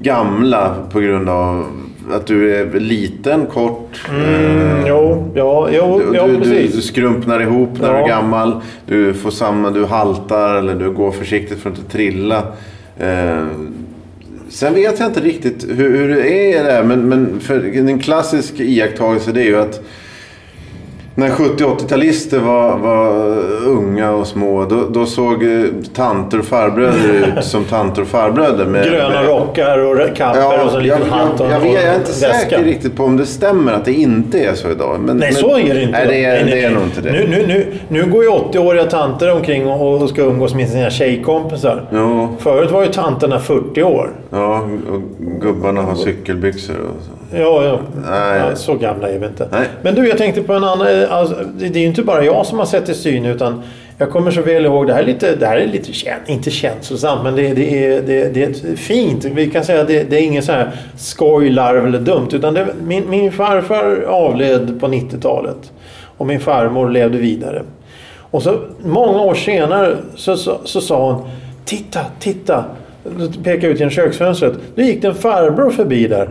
gamla 0.00 0.74
på 0.92 1.00
grund 1.00 1.28
av 1.28 1.66
att 2.12 2.26
du 2.26 2.54
är 2.54 2.80
liten, 2.80 3.46
kort. 3.46 4.04
Mm, 4.10 4.86
jo, 4.86 5.32
ja, 5.34 5.68
jo, 5.72 6.00
Du, 6.10 6.16
ja, 6.16 6.26
du, 6.26 6.32
du, 6.32 6.38
precis. 6.38 6.74
du 6.74 6.82
skrumpnar 6.82 7.40
ihop 7.40 7.68
när 7.80 7.88
du 7.92 7.98
Ja. 7.98 8.04
är 8.04 8.08
gammal. 8.08 8.60
Du 8.86 9.14
får 9.14 9.30
samma, 9.30 9.70
du 9.70 9.84
haltar 9.84 10.54
eller 10.54 10.74
du 10.74 10.90
går 10.90 11.10
försiktigt 11.10 11.58
för 11.58 11.70
att 11.70 11.78
inte 11.78 11.90
trilla. 11.90 12.42
Eh, 12.98 13.44
sen 14.48 14.74
vet 14.74 15.00
jag 15.00 15.08
inte 15.08 15.20
riktigt 15.20 15.66
hur, 15.68 15.96
hur 15.98 16.08
det 16.14 16.54
är 16.56 16.64
där. 16.64 16.82
Men, 16.82 17.08
men 17.08 17.40
för 17.40 17.76
en 17.76 17.98
klassisk 17.98 18.60
iakttagelse 18.60 19.32
det 19.32 19.40
är 19.40 19.46
ju 19.46 19.56
att 19.58 19.80
när 21.18 21.28
70-80-talister 21.28 22.38
var, 22.38 22.78
var 22.78 23.34
unga 23.66 24.10
och 24.10 24.26
små 24.26 24.64
då, 24.64 24.84
då 24.90 25.06
såg 25.06 25.42
eh, 25.42 25.64
tanter 25.94 26.38
och 26.38 26.44
farbröder 26.44 27.34
ut 27.38 27.44
som 27.44 27.64
tanter 27.64 28.02
och 28.02 28.08
farbröder. 28.08 28.66
Med, 28.66 28.84
Gröna 28.84 29.08
med, 29.08 29.28
rockar 29.28 29.78
och 29.78 30.16
kappor 30.16 30.64
och 30.64 30.70
så 30.70 30.78
en 30.78 30.84
jag, 30.84 30.98
liten 30.98 31.12
hatt 31.12 31.40
jag, 31.40 31.50
jag, 31.52 31.60
vet- 31.60 31.72
jag 31.72 31.82
är 31.82 31.94
inte 31.94 32.06
väska. 32.10 32.32
säker 32.34 32.64
riktigt 32.64 32.96
på 32.96 33.04
om 33.04 33.16
det 33.16 33.26
stämmer 33.26 33.72
att 33.72 33.84
det 33.84 33.92
inte 33.92 34.40
är 34.40 34.54
så 34.54 34.70
idag. 34.70 35.00
Men, 35.00 35.16
Nej, 35.16 35.30
men, 35.32 35.40
så 35.42 35.58
är 35.58 35.74
det 35.74 35.82
inte. 35.82 35.92
Nej, 35.98 36.06
det 36.06 36.24
är, 36.24 36.34
Nej, 36.34 36.44
nej, 36.44 36.54
det 36.54 36.64
är 36.64 36.70
nog 36.70 36.82
inte 36.82 37.00
det. 37.00 37.12
Nu, 37.12 37.26
nu, 37.28 37.46
nu, 37.46 37.66
nu 37.88 38.10
går 38.10 38.22
ju 38.24 38.30
80-åriga 38.30 38.84
tanter 38.84 39.32
omkring 39.32 39.66
och, 39.66 40.02
och 40.02 40.08
ska 40.08 40.22
umgås 40.22 40.54
med 40.54 40.68
sina 40.68 40.90
tjejkompisar. 40.90 41.84
Jo. 41.92 42.28
Förut 42.38 42.70
var 42.70 42.82
ju 42.82 42.88
tanterna 42.88 43.38
40 43.38 43.82
år. 43.82 44.10
Ja, 44.30 44.68
och 44.92 45.00
gubbarna 45.40 45.82
har 45.82 45.94
cykelbyxor 45.94 46.74
och 46.74 47.04
så. 47.04 47.17
Ja, 47.30 47.64
ja. 47.64 47.80
Nej. 48.10 48.56
så 48.56 48.74
gamla 48.74 49.08
är 49.08 49.18
vi 49.18 49.26
inte. 49.26 49.48
Nej. 49.52 49.66
Men 49.82 49.94
du, 49.94 50.08
jag 50.08 50.18
tänkte 50.18 50.42
på 50.42 50.52
en 50.52 50.64
annan... 50.64 50.86
Alltså, 51.08 51.36
det 51.58 51.66
är 51.66 51.80
ju 51.80 51.86
inte 51.86 52.02
bara 52.02 52.24
jag 52.24 52.46
som 52.46 52.58
har 52.58 52.66
sett 52.66 52.88
i 52.88 52.94
syn 52.94 53.24
utan 53.24 53.62
jag 53.98 54.10
kommer 54.10 54.30
så 54.30 54.42
väl 54.42 54.64
ihåg, 54.64 54.86
det 54.86 54.94
här 54.94 55.02
är 55.02 55.06
lite, 55.06 55.36
det 55.36 55.46
här 55.46 55.56
är 55.56 55.66
lite 55.66 55.92
kän, 55.92 56.20
inte 56.26 56.50
känslosamt, 56.50 57.22
men 57.22 57.36
det, 57.36 57.54
det, 57.54 57.86
är, 57.86 58.02
det, 58.02 58.34
det 58.34 58.42
är 58.42 58.76
fint. 58.76 59.24
Vi 59.24 59.50
kan 59.50 59.64
säga 59.64 59.80
att 59.80 59.86
det, 59.88 60.02
det 60.10 60.16
är 60.16 60.22
ingen 60.22 60.42
så 60.42 60.52
här 60.52 60.70
skoj, 60.96 61.50
larv 61.50 61.86
eller 61.86 61.98
dumt. 61.98 62.28
Utan 62.32 62.54
det, 62.54 62.66
min, 62.86 63.10
min 63.10 63.32
farfar 63.32 64.04
avled 64.08 64.80
på 64.80 64.86
90-talet 64.86 65.72
och 66.16 66.26
min 66.26 66.40
farmor 66.40 66.90
levde 66.90 67.18
vidare. 67.18 67.62
Och 68.30 68.42
så 68.42 68.58
många 68.84 69.20
år 69.20 69.34
senare 69.34 69.96
så, 70.14 70.36
så, 70.36 70.58
så 70.64 70.80
sa 70.80 71.12
hon 71.12 71.30
Titta, 71.64 72.00
titta! 72.18 72.64
Pekade 73.44 73.66
ut 73.66 73.78
genom 73.78 73.90
köksfönstret. 73.90 74.52
Då 74.74 74.82
gick 74.82 75.02
det 75.02 75.08
en 75.08 75.14
farbror 75.14 75.70
förbi 75.70 76.06
där. 76.06 76.28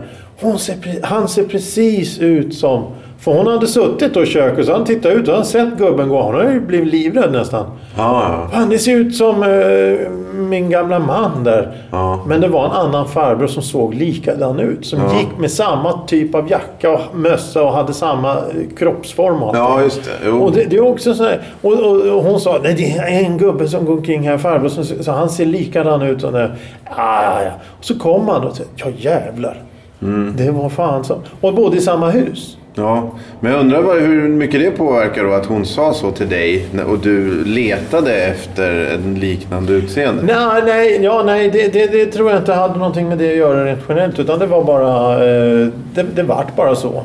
Ser, 0.58 0.76
han 1.06 1.28
ser 1.28 1.44
precis 1.44 2.18
ut 2.18 2.54
som... 2.54 2.84
För 3.20 3.32
hon 3.32 3.46
hade 3.46 3.66
suttit 3.66 4.14
då 4.14 4.22
i 4.22 4.26
köket 4.26 4.66
så 4.66 4.72
han 4.72 4.84
tittade 4.84 5.14
ut 5.14 5.28
och 5.28 5.34
han 5.34 5.44
sett 5.44 5.78
gubben 5.78 6.08
gå. 6.08 6.22
Han 6.22 6.34
har 6.34 6.42
ju 6.52 6.60
blivit 6.60 6.92
livrädd 6.92 7.32
nästan. 7.32 7.66
Ja, 7.96 8.48
Fan, 8.52 8.68
det 8.68 8.78
ser 8.78 8.92
ut 8.96 9.16
som 9.16 9.42
eh, 9.42 10.10
min 10.34 10.70
gamla 10.70 10.98
man 10.98 11.44
där. 11.44 11.76
Ja. 11.90 12.20
Men 12.26 12.40
det 12.40 12.48
var 12.48 12.64
en 12.66 12.70
annan 12.72 13.08
farbror 13.08 13.46
som 13.46 13.62
såg 13.62 13.94
likadan 13.94 14.60
ut. 14.60 14.86
Som 14.86 14.98
Ja. 15.00 15.18
gick 15.18 15.38
med 15.38 15.50
samma 15.50 16.06
typ 16.06 16.34
av 16.34 16.50
jacka 16.50 16.90
och 16.90 17.00
mössa 17.16 17.62
och 17.62 17.72
hade 17.72 17.92
samma 17.92 18.32
eh, 18.36 18.42
kroppsform. 18.78 19.42
och 19.42 19.56
ja. 19.56 19.76
ja 19.78 19.82
just 19.82 20.10
det. 20.22 20.30
Och 20.30 20.52
det, 20.52 20.64
det 20.64 20.76
är 20.76 20.86
också 20.86 21.14
så 21.14 21.24
här, 21.24 21.40
och, 21.62 21.72
och, 21.72 21.96
och 22.16 22.22
hon 22.24 22.40
sa 22.40 22.58
nej 22.62 22.74
det 22.74 22.90
är 22.92 23.24
en 23.24 23.38
gubbe 23.38 23.68
som 23.68 23.84
går 23.84 23.92
omkring 23.94 24.28
här, 24.28 24.38
farbror, 24.38 24.68
som, 24.68 24.84
så 24.84 25.12
han 25.12 25.30
ser 25.30 25.46
likadan 25.46 26.02
ut. 26.02 26.24
Och 26.24 26.32
ja, 26.40 26.48
ja, 26.96 27.42
ja. 27.44 27.50
Och 27.78 27.84
så 27.84 27.98
kom 27.98 28.28
han 28.28 28.44
och 28.46 28.56
sa, 28.56 28.62
ja 28.76 28.86
jävlar. 28.96 29.62
Mm. 30.02 30.34
Det 30.36 30.50
var 30.50 30.68
fan 30.68 31.04
så. 31.04 31.20
Och 31.40 31.54
bodde 31.54 31.76
i 31.76 31.80
samma 31.80 32.10
hus. 32.10 32.56
Ja, 32.74 33.10
men 33.40 33.52
jag 33.52 33.60
undrar 33.60 33.82
bara 33.82 34.00
hur 34.00 34.28
mycket 34.28 34.60
det 34.60 34.70
påverkar 34.70 35.24
då 35.24 35.32
att 35.32 35.46
hon 35.46 35.66
sa 35.66 35.94
så 35.94 36.10
till 36.10 36.28
dig 36.28 36.66
och 36.88 36.98
du 36.98 37.44
letade 37.44 38.14
efter 38.14 38.94
en 38.94 39.14
liknande 39.14 39.72
utseende. 39.72 40.22
Nej, 40.22 40.62
nej, 40.66 41.00
ja, 41.02 41.22
nej 41.26 41.50
det, 41.50 41.72
det, 41.72 41.86
det 41.86 42.06
tror 42.06 42.30
jag 42.30 42.40
inte 42.40 42.52
hade 42.52 42.78
någonting 42.78 43.08
med 43.08 43.18
det 43.18 43.30
att 43.30 43.36
göra 43.36 43.64
rent 43.64 43.80
generellt. 43.88 44.18
Utan 44.18 44.38
det 44.38 44.46
var 44.46 44.64
bara, 44.64 45.12
eh, 45.14 45.68
det, 45.94 46.02
det 46.14 46.22
vart 46.22 46.56
bara 46.56 46.74
så. 46.74 47.02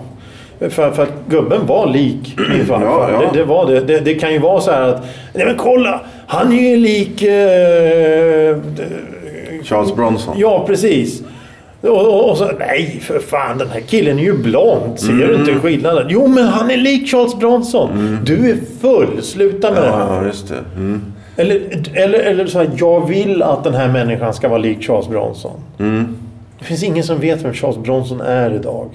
För, 0.60 0.70
för 0.70 1.04
att 1.04 1.14
gubben 1.28 1.66
var 1.66 1.88
lik 1.88 2.38
min 2.50 2.66
farfar. 2.68 2.86
Ja, 2.86 3.10
ja. 3.12 3.32
Det, 3.32 3.40
det 3.40 3.46
var 3.46 3.66
det. 3.66 3.80
det. 3.80 4.00
Det 4.00 4.14
kan 4.14 4.34
ju 4.34 4.40
vara 4.40 4.62
så 4.62 4.72
här 4.72 4.82
att, 4.82 5.06
nej 5.34 5.46
men 5.46 5.56
kolla! 5.58 6.02
Han 6.28 6.54
är 6.54 6.70
ju 6.70 6.78
lik... 6.78 7.22
Eh, 7.22 8.58
Charles 9.64 9.96
Bronson. 9.96 10.36
Ja, 10.38 10.64
precis. 10.68 11.24
Och, 11.84 12.30
och, 12.30 12.38
så, 12.38 12.52
nej 12.60 13.00
för 13.02 13.20
fan 13.20 13.58
den 13.58 13.70
här 13.70 13.80
killen 13.80 14.20
är 14.20 14.24
ju 14.24 14.38
blond. 14.38 15.00
Ser 15.00 15.14
du 15.14 15.24
Mm. 15.24 15.40
inte 15.40 15.54
skillnaden? 15.60 16.06
Jo 16.10 16.28
men 16.28 16.48
han 16.48 16.72
är 16.72 16.78
lik 16.78 17.08
Charles 17.12 17.36
Bronson. 17.40 18.18
Du 18.26 18.50
är 18.52 18.58
full. 18.82 19.22
Sluta 19.24 19.72
med 19.72 19.84
det 19.84 19.90
här. 19.92 20.16
Ja, 20.16 20.26
just 20.26 20.48
det. 20.48 20.60
Mm. 20.76 21.02
Eller, 21.36 21.62
eller, 21.94 22.20
eller 22.20 22.46
så 22.46 22.58
här, 22.60 22.70
jag 22.78 23.08
vill 23.08 23.44
att 23.44 23.64
den 23.64 23.74
här 23.74 23.88
människan 23.88 24.34
ska 24.34 24.48
vara 24.50 24.60
lik 24.60 24.84
Charles 24.84 25.08
Bronson. 25.10 25.60
Mm. 25.80 26.16
Det 26.60 26.66
finns 26.66 26.84
ingen 26.84 27.04
som 27.04 27.20
vet 27.20 27.42
vem 27.46 27.54
Charles 27.54 27.78
Bronson 27.78 28.22
är 28.22 28.54
idag. 28.54 28.90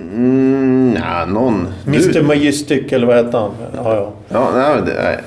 Mm, 0.00 0.96
ja, 1.02 1.24
någon. 1.24 1.68
Mr 1.86 2.12
Du, 2.12 2.22
Majestic 2.22 2.92
eller 2.92 3.06
vad 3.06 3.16
hette 3.16 3.36
han? 3.36 3.50
Ja, 3.76 3.94
ja. 3.94 4.12
ja, 4.28 4.50
nej, 4.54 4.82
det, 4.86 5.02
nej. 5.02 5.18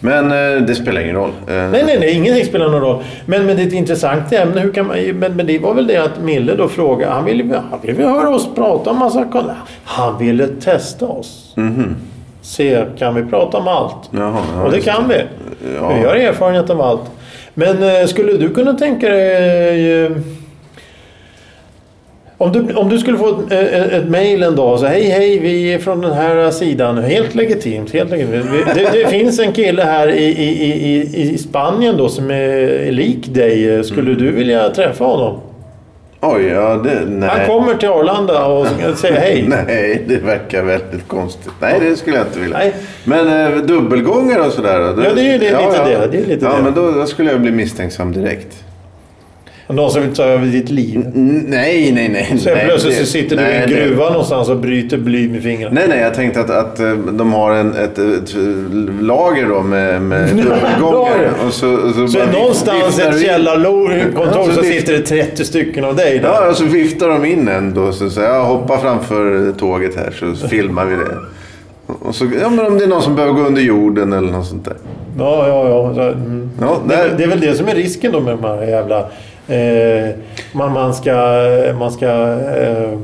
Men 0.00 0.24
eh, 0.30 0.62
det 0.66 0.74
spelar 0.74 1.00
ingen 1.00 1.16
roll. 1.16 1.30
Eh, 1.48 1.54
Nej, 1.54 1.68
nej, 1.86 1.96
nej. 2.00 2.12
Ingenting 2.12 2.44
spelar 2.44 2.68
någon 2.68 2.80
roll. 2.80 3.02
Men, 3.26 3.46
men 3.46 3.56
det 3.56 3.62
är 3.62 3.66
ett 3.66 3.72
intressant 3.72 4.32
ämne. 4.32 4.60
Hur 4.60 4.72
kan 4.72 4.86
man, 4.86 4.96
men, 5.14 5.36
men 5.36 5.46
det 5.46 5.58
var 5.58 5.74
väl 5.74 5.86
det 5.86 5.96
att 5.96 6.20
Mille 6.22 6.54
då 6.54 6.68
frågade. 6.68 7.12
Han 7.12 7.24
ville, 7.24 7.54
han 7.70 7.80
ville 7.82 8.04
höra 8.08 8.28
oss 8.28 8.48
prata 8.54 8.90
om 8.90 8.98
massa 8.98 9.24
kon- 9.24 9.50
Han 9.84 10.18
ville 10.18 10.46
testa 10.48 11.06
oss. 11.06 11.52
mhm. 11.56 11.96
Se, 12.42 12.84
kan 12.98 13.14
vi 13.14 13.22
prata 13.24 13.58
om 13.58 13.68
allt? 13.68 14.10
Jaha, 14.10 14.40
ja, 14.56 14.62
Och 14.64 14.70
det 14.70 14.80
kan 14.80 15.08
vi. 15.08 15.14
Ja. 15.80 15.88
Vi 15.94 16.04
har 16.04 16.14
erfarenhet 16.14 16.70
av 16.70 16.80
allt. 16.80 17.10
Men 17.54 17.82
eh, 17.82 18.06
skulle 18.06 18.32
du 18.32 18.48
kunna 18.54 18.72
tänka 18.74 19.08
dig... 19.08 20.10
Om 22.38 22.52
du, 22.52 22.74
om 22.74 22.88
du 22.88 22.98
skulle 22.98 23.18
få 23.18 23.28
ett, 23.28 23.52
ett, 23.52 23.92
ett 23.92 24.08
mejl 24.08 24.42
en 24.42 24.56
dag 24.56 24.72
och 24.72 24.80
säga 24.80 24.90
hej 24.90 25.04
hej 25.10 25.38
vi 25.38 25.72
är 25.74 25.78
från 25.78 26.00
den 26.00 26.12
här 26.12 26.50
sidan. 26.50 26.98
Helt 26.98 27.34
legitimt. 27.34 27.92
Helt 27.92 28.10
legitimt. 28.10 28.44
Det, 28.74 28.88
det 28.92 29.08
finns 29.08 29.38
en 29.38 29.52
kille 29.52 29.82
här 29.82 30.08
i, 30.08 30.24
i, 30.24 30.72
i, 30.72 31.20
i 31.32 31.38
Spanien 31.38 31.96
då 31.96 32.08
som 32.08 32.30
är 32.30 32.90
lik 32.92 33.34
dig. 33.34 33.84
Skulle 33.84 34.14
du 34.14 34.30
vilja 34.30 34.70
träffa 34.70 35.04
honom? 35.04 35.40
Oj, 36.20 36.46
ja 36.46 36.74
det... 36.84 37.00
Nej. 37.08 37.28
Han 37.28 37.46
kommer 37.46 37.74
till 37.74 37.88
Arlanda 37.88 38.46
och 38.46 38.66
säger 38.96 39.20
hej. 39.20 39.44
Nej, 39.66 40.02
det 40.08 40.16
verkar 40.16 40.62
väldigt 40.62 41.08
konstigt. 41.08 41.52
Nej, 41.60 41.80
det 41.80 41.96
skulle 41.96 42.16
jag 42.16 42.26
inte 42.26 42.38
vilja. 42.40 42.58
Nej. 42.58 42.72
Men 43.04 43.52
eh, 43.52 43.58
dubbelgångare 43.62 44.40
och 44.40 44.52
sådär 44.52 44.78
då? 44.96 45.04
Ja, 45.04 45.14
det 45.14 45.20
är 45.20 45.32
ju 45.32 45.38
det- 45.38 45.44
lite 45.44 45.84
det. 45.84 46.08
Det 46.12 46.18
är 46.18 46.26
lite 46.26 46.44
ja, 46.44 46.56
det. 46.56 46.62
men 46.62 46.74
då, 46.74 46.90
då 46.90 47.06
skulle 47.06 47.30
jag 47.30 47.40
bli 47.40 47.50
misstänksam 47.50 48.12
direkt. 48.12 48.64
Någon 49.68 49.90
som 49.90 50.02
vill 50.02 50.14
ta 50.14 50.22
över 50.22 50.46
ditt 50.46 50.70
liv. 50.70 51.06
Nej, 51.14 51.92
nej, 51.92 52.08
nej. 52.08 52.38
Så 52.38 52.50
nej, 52.50 52.64
plötsligt 52.66 52.98
det- 52.98 53.04
så 53.04 53.12
sitter 53.12 53.36
du 53.36 53.42
i 53.42 53.56
en 53.56 53.70
det- 53.70 53.76
gruva 53.76 54.10
någonstans 54.10 54.48
och 54.48 54.56
bryter 54.56 54.96
bly 54.98 55.28
med 55.28 55.42
fingrarna. 55.42 55.74
Nej, 55.74 55.84
nej, 55.88 56.00
jag 56.00 56.14
tänkte 56.14 56.40
att, 56.40 56.50
att 56.50 56.80
eh, 56.80 56.92
de 56.92 57.32
har 57.32 57.52
en, 57.52 57.74
ett, 57.74 57.98
ett 57.98 58.34
lager 59.00 59.48
då 59.48 59.62
med, 59.62 60.02
med 60.02 60.28
dubbelgångare. 60.36 61.30
Och 61.46 61.52
så, 61.52 61.72
och 61.72 61.94
så, 61.94 62.08
Så 62.08 62.18
bara 62.18 62.32
någonstans 62.32 62.98
i 62.98 63.02
ett 63.02 63.20
källarkontor 63.20 64.44
så 64.48 64.52
så 64.54 64.62
sitter 64.62 64.92
det 64.92 65.02
30 65.02 65.44
stycken 65.44 65.84
av 65.84 65.96
dig 65.96 66.18
där. 66.18 66.28
Ja, 66.28 66.48
och 66.50 66.56
så 66.56 66.64
viftar 66.64 67.08
de 67.08 67.24
in 67.24 67.48
en 67.48 67.74
då. 67.74 67.92
Så 67.92 68.10
säger 68.10 68.28
jag 68.34 68.44
hoppa 68.44 68.78
framför 68.78 69.52
tåget 69.58 69.96
här 69.96 70.34
så 70.36 70.48
filmar 70.48 70.84
vi 70.84 70.96
det. 70.96 71.16
Och 71.86 72.14
så, 72.14 72.24
ja, 72.40 72.48
men 72.50 72.66
om 72.66 72.78
det 72.78 72.84
är 72.84 72.88
någon 72.88 73.02
som 73.02 73.14
behöver 73.14 73.34
gå 73.34 73.40
under 73.42 73.62
jorden 73.62 74.12
eller 74.12 74.32
något 74.32 74.46
sånt 74.46 74.64
där. 74.64 74.74
Ja, 75.18 75.48
ja, 75.48 75.68
ja. 75.68 75.94
Så, 75.94 76.00
mm. 76.00 76.50
Ja, 76.60 76.78
det, 76.88 77.10
det 77.18 77.24
är 77.24 77.28
väl 77.28 77.40
det 77.40 77.54
som 77.54 77.68
är 77.68 77.74
risken 77.74 78.12
då 78.12 78.20
med 78.20 78.34
de 78.38 78.44
här 78.44 78.62
jävla... 78.62 79.04
Eh, 79.48 80.14
man, 80.52 80.72
man 80.72 80.94
ska, 80.94 81.14
man 81.78 81.90
ska 81.92 82.06
eh, 82.56 82.98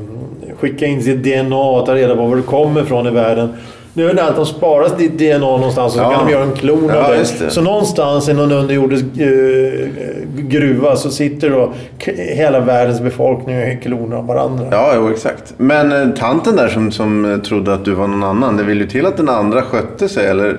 skicka 0.59 0.85
in 0.85 1.03
sitt 1.03 1.23
DNA 1.23 1.55
och 1.55 1.85
ta 1.85 1.95
reda 1.95 2.15
på 2.15 2.25
var 2.25 2.35
det 2.35 2.41
kommer 2.41 2.81
ifrån 2.81 3.07
i 3.07 3.11
världen. 3.11 3.53
Nu 3.95 4.09
är 4.09 4.13
det 4.13 4.23
att 4.23 4.35
de 4.35 4.45
sparar 4.45 4.97
ditt 4.97 5.17
DNA 5.17 5.37
någonstans 5.37 5.93
och 5.93 5.99
så 5.99 6.05
Ja. 6.11 6.11
kan 6.17 6.25
de 6.27 6.31
göra 6.33 6.43
en 6.43 6.51
klon 6.51 6.89
av 6.89 6.95
Ja, 6.95 7.15
just 7.15 7.39
det. 7.39 7.49
Så 7.49 7.61
någonstans 7.61 8.29
i 8.29 8.33
någon 8.33 8.51
underjordisk 8.51 9.03
eh, 9.17 9.87
gruva 10.35 10.95
så 10.95 11.09
sitter 11.09 11.49
då 11.49 11.73
hela 12.15 12.59
världens 12.59 13.01
befolkning 13.01 13.55
och 13.57 13.61
är 13.63 13.75
kloner 13.81 14.15
av 14.17 14.27
varandra. 14.27 14.65
Ja, 14.71 14.91
jo, 14.95 15.09
exakt. 15.11 15.53
Men 15.57 15.91
eh, 15.91 16.09
tanten 16.17 16.55
där 16.55 16.67
som, 16.67 16.91
som 16.91 17.41
trodde 17.45 17.73
att 17.73 17.85
du 17.85 17.91
var 17.93 18.07
någon 18.07 18.23
annan. 18.23 18.57
Det 18.57 18.63
vill 18.63 18.79
ju 18.79 18.87
till 18.87 19.05
att 19.05 19.17
den 19.17 19.29
andra 19.29 19.61
skötte 19.61 20.09
sig. 20.09 20.27
Eller... 20.27 20.57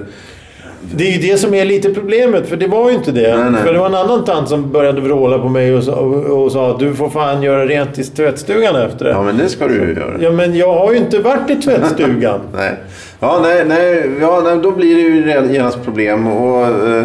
Det 0.93 1.05
är 1.09 1.13
ju 1.13 1.33
det 1.33 1.39
som 1.39 1.55
är 1.55 1.65
lite 1.65 1.95
problemet, 1.95 2.49
för 2.49 2.57
det 2.57 2.67
var 2.67 2.91
ju 2.91 2.97
inte 2.97 3.13
det. 3.13 3.37
Nej, 3.39 3.51
nej. 3.51 3.63
För 3.63 3.73
det 3.73 3.79
var 3.79 3.87
en 3.87 3.95
annan 3.95 4.25
tant 4.25 4.49
som 4.49 4.73
började 4.73 5.01
vråla 5.01 5.39
på 5.39 5.49
mig 5.49 5.75
och 5.75 5.85
sa, 5.85 5.93
och, 5.93 6.43
och 6.45 6.53
sa 6.53 6.71
att 6.71 6.79
du 6.79 6.95
får 6.95 7.11
fan 7.11 7.43
göra 7.43 7.67
rent 7.67 7.99
i 7.99 8.05
tvättstugan 8.05 8.77
efter 8.77 9.05
det. 9.05 9.11
Ja, 9.11 9.23
men 9.23 9.39
det 9.39 9.49
ska 9.49 9.67
du 9.69 9.75
ju 9.75 9.95
göra. 9.95 10.15
Ja, 10.21 10.31
men 10.31 10.57
jag 10.57 10.75
har 10.75 10.93
ju 10.93 10.99
inte 10.99 11.19
varit 11.19 11.51
i 11.51 11.57
tvättstugan. 11.57 12.41
Nej. 12.57 12.75
Ja, 13.21 13.39
nej, 13.43 13.65
nej, 13.67 14.11
ja, 14.21 14.41
nej, 14.45 14.59
då 14.63 14.71
blir 14.71 14.95
det 14.97 15.01
ju 15.03 15.53
genast 15.55 15.85
problem. 15.85 16.27
Och, 16.27 16.67
eh, 16.67 17.05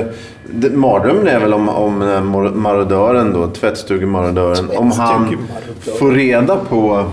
det- 0.51 0.69
mardrömmen 0.69 1.27
är 1.27 1.39
väl 1.39 1.53
om, 1.53 1.69
om 1.69 1.97
marodören 2.55 3.33
då, 3.33 3.47
tvättstugemarodören. 3.47 4.69
Om 4.75 4.91
han 4.91 5.37
får 5.99 6.11
reda 6.11 6.55
på 6.69 7.05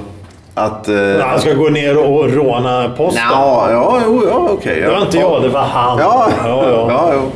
att... 0.57 0.89
Eh, 0.89 0.97
Han 1.21 1.41
ska 1.41 1.55
gå 1.55 1.69
ner 1.69 1.99
och 2.11 2.31
råna 2.31 2.89
posten. 2.97 3.23
Ja, 3.31 3.69
ja, 3.71 3.99
jo, 4.07 4.23
ja 4.29 4.49
okej. 4.53 4.81
Det 4.81 4.89
var 4.91 5.01
inte 5.03 5.19
jag, 5.19 5.43
det 5.43 5.49
var 5.49 5.61
han. 5.61 5.99
Ja, 5.99 6.29
ja, 6.45 6.65
ja. 6.69 6.87
ja, 6.91 7.13
jo. 7.15 7.31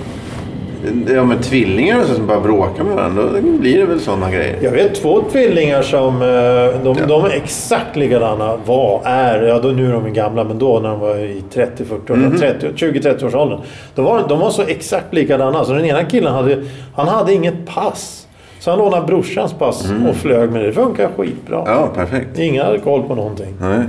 Ja, 1.15 1.25
men 1.25 1.39
tvillingar 1.43 2.01
och 2.01 2.07
så 2.07 2.15
som 2.15 2.27
bara 2.27 2.41
bråkar 2.41 2.85
med 2.85 2.95
varandra, 2.97 3.23
då 3.23 3.41
blir 3.59 3.79
det 3.79 3.85
väl 3.85 4.01
sådana 4.01 4.31
grejer. 4.31 4.59
Jag 4.63 4.71
vet 4.71 4.95
två 5.03 5.21
tvillingar 5.33 5.83
som 5.83 6.23
eh, 6.23 6.83
de, 6.85 6.97
Ja. 7.01 7.07
de 7.09 7.25
är 7.25 7.31
exakt 7.31 7.97
likadana. 7.97 8.57
Var, 8.67 9.01
är, 9.05 9.43
ja 9.43 9.59
då, 9.59 9.69
nu 9.69 9.89
är 9.89 9.93
de 9.93 10.13
gamla, 10.13 10.45
men 10.45 10.59
då 10.59 10.79
när 10.81 10.89
de 10.89 11.01
var 11.01 11.17
i 11.17 11.43
30-40 11.55 12.11
år, 12.13 12.17
Mhm. 12.17 12.39
30 12.39 12.67
20-30 12.77 13.27
års 13.27 13.35
åldern. 13.35 13.61
De 13.95 14.05
var, 14.05 14.23
de 14.29 14.39
var 14.39 14.51
så 14.51 14.63
exakt 14.63 15.15
likadana. 15.15 15.65
Så 15.65 15.73
den 15.73 15.85
ena 15.85 16.05
killen 16.05 16.35
hade, 16.35 16.63
han 16.97 17.09
hade 17.09 17.33
inget 17.35 17.67
pass. 17.75 18.27
Så 18.61 18.71
han 18.71 18.79
lånade 18.79 19.07
brorsans 19.07 19.53
pass 19.53 19.93
och 20.09 20.17
flög 20.17 20.51
med 20.53 20.61
det. 20.61 20.67
Det 20.67 20.73
funkar 20.73 21.11
skitbra. 21.17 21.63
Ja, 21.67 21.91
perfekt. 21.95 22.39
Ingen 22.39 22.65
hade 22.67 22.79
koll 22.79 23.03
på 23.03 23.15
någonting. 23.15 23.55
Nej. 23.61 23.81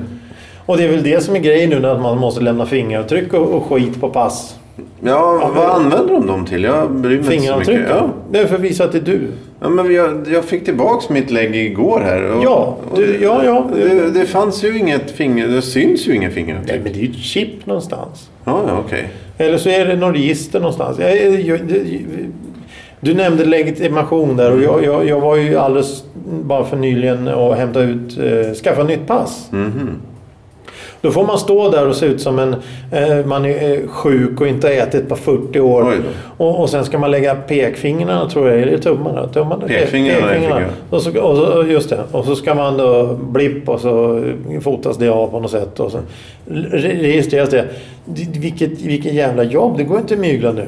Och 0.65 0.77
det 0.77 0.83
är 0.83 0.87
väl 0.89 1.03
det 1.03 1.23
som 1.23 1.35
är 1.35 1.39
grejen 1.39 1.69
nu 1.69 1.79
när 1.79 1.97
man 1.97 2.17
måste 2.17 2.41
lämna 2.41 2.65
fingeravtryck 2.65 3.33
och, 3.33 3.47
och 3.53 3.65
skit 3.65 4.01
på 4.01 4.09
pass. 4.09 4.55
Ja, 5.03 5.51
vad 5.55 5.69
använder 5.69 6.13
de 6.13 6.27
dem 6.27 6.45
till? 6.45 6.63
Jag 6.63 6.91
bryr 6.91 7.21
mig 7.21 7.35
inte 7.35 7.47
så 7.47 7.57
mycket. 7.57 7.85
ja. 7.89 8.09
Det 8.31 8.39
är 8.39 8.45
för 8.45 8.55
att 8.55 8.61
visa 8.61 8.83
att 8.83 8.91
det 8.91 8.97
är 8.97 9.01
du. 9.01 9.21
Ja, 9.61 9.69
men 9.69 9.93
jag, 9.93 10.27
jag 10.33 10.45
fick 10.45 10.65
tillbaks 10.65 11.09
mitt 11.09 11.31
lägg 11.31 11.55
igår 11.55 11.99
här. 11.99 12.31
Och, 12.31 12.43
Ja, 12.43 12.77
du, 12.95 13.19
ja, 13.21 13.41
ja. 13.45 13.65
det, 13.75 14.09
det 14.09 14.25
fanns 14.25 14.63
ju 14.63 14.77
inget 14.77 15.11
finger... 15.11 15.47
Det 15.47 15.61
syns 15.61 16.07
ju 16.07 16.15
inga 16.15 16.27
Nej, 16.27 16.35
fingeravtryck. 16.35 16.81
men 16.83 16.93
det 16.93 16.99
är 16.99 17.03
ju 17.03 17.09
ett 17.09 17.17
chip 17.17 17.65
någonstans. 17.65 18.29
Ja, 18.45 18.61
ja, 18.67 18.73
okej. 18.85 19.09
Eller 19.37 19.57
så 19.57 19.69
är 19.69 19.85
det 19.85 19.95
någon 19.95 20.13
register 20.13 20.59
någonstans. 20.59 20.99
Jag, 20.99 21.17
jag, 21.17 21.39
jag, 21.41 21.59
Du 23.01 23.13
nämnde 23.13 23.45
legitimation 23.45 24.37
där 24.37 24.51
och 24.53 24.61
jag, 24.61 24.85
jag, 24.85 25.07
jag 25.07 25.19
var 25.21 25.35
ju 25.35 25.57
alldeles 25.57 26.03
bara 26.43 26.63
för 26.65 26.77
nyligen 26.77 27.27
och 27.27 27.55
hämtade 27.55 27.85
ut, 27.85 28.17
eh, 28.17 28.53
skaffa 28.53 28.83
nytt 28.83 29.07
pass. 29.07 29.47
Mhm. 29.51 29.89
Då 31.01 31.11
får 31.11 31.23
man 31.25 31.37
stå 31.37 31.69
där 31.69 31.87
och 31.87 31.95
se 31.95 32.05
ut 32.05 32.21
som 32.21 32.39
en... 32.39 32.55
Eh, 32.91 33.25
man 33.25 33.45
är 33.45 33.73
eh, 33.73 33.87
sjuk 33.87 34.41
och 34.41 34.47
inte 34.47 34.67
har 34.67 34.73
ätit 34.73 35.09
på 35.09 35.15
40 35.15 35.59
år. 35.59 35.81
Och, 36.37 36.59
och 36.61 36.69
sen 36.69 36.85
ska 36.85 36.99
man 36.99 37.11
lägga 37.11 37.35
pekfingrarna, 37.35 38.29
tror 38.29 38.49
jag, 38.49 38.61
eller 38.61 38.77
tummarna? 38.77 39.27
tummarna 39.27 39.67
Pekfingrarna 39.67 40.31
är 40.33 40.39
fingrar. 40.39 40.67
Och 40.89 41.01
så, 41.01 41.21
och 41.21 41.37
så, 41.37 41.63
just 41.67 41.89
det. 41.89 41.99
Och 42.11 42.25
så 42.25 42.35
ska 42.35 42.53
man 42.55 42.77
då 42.77 43.13
blipp 43.13 43.69
och 43.69 43.79
så 43.79 44.23
fotas 44.61 44.97
det 44.97 45.09
av 45.09 45.27
på 45.27 45.39
något 45.39 45.51
sätt. 45.51 45.79
Och 45.79 45.91
så 45.91 45.97
re- 46.49 47.01
registreras. 47.01 47.49
Det- 47.49 47.65
Vilket, 48.39 48.81
vilket 48.81 49.13
jävla 49.13 49.43
jobb. 49.43 49.77
Det 49.77 49.83
går 49.83 49.97
inte 49.99 50.13
att 50.13 50.19
mygla 50.19 50.51
nu. 50.51 50.67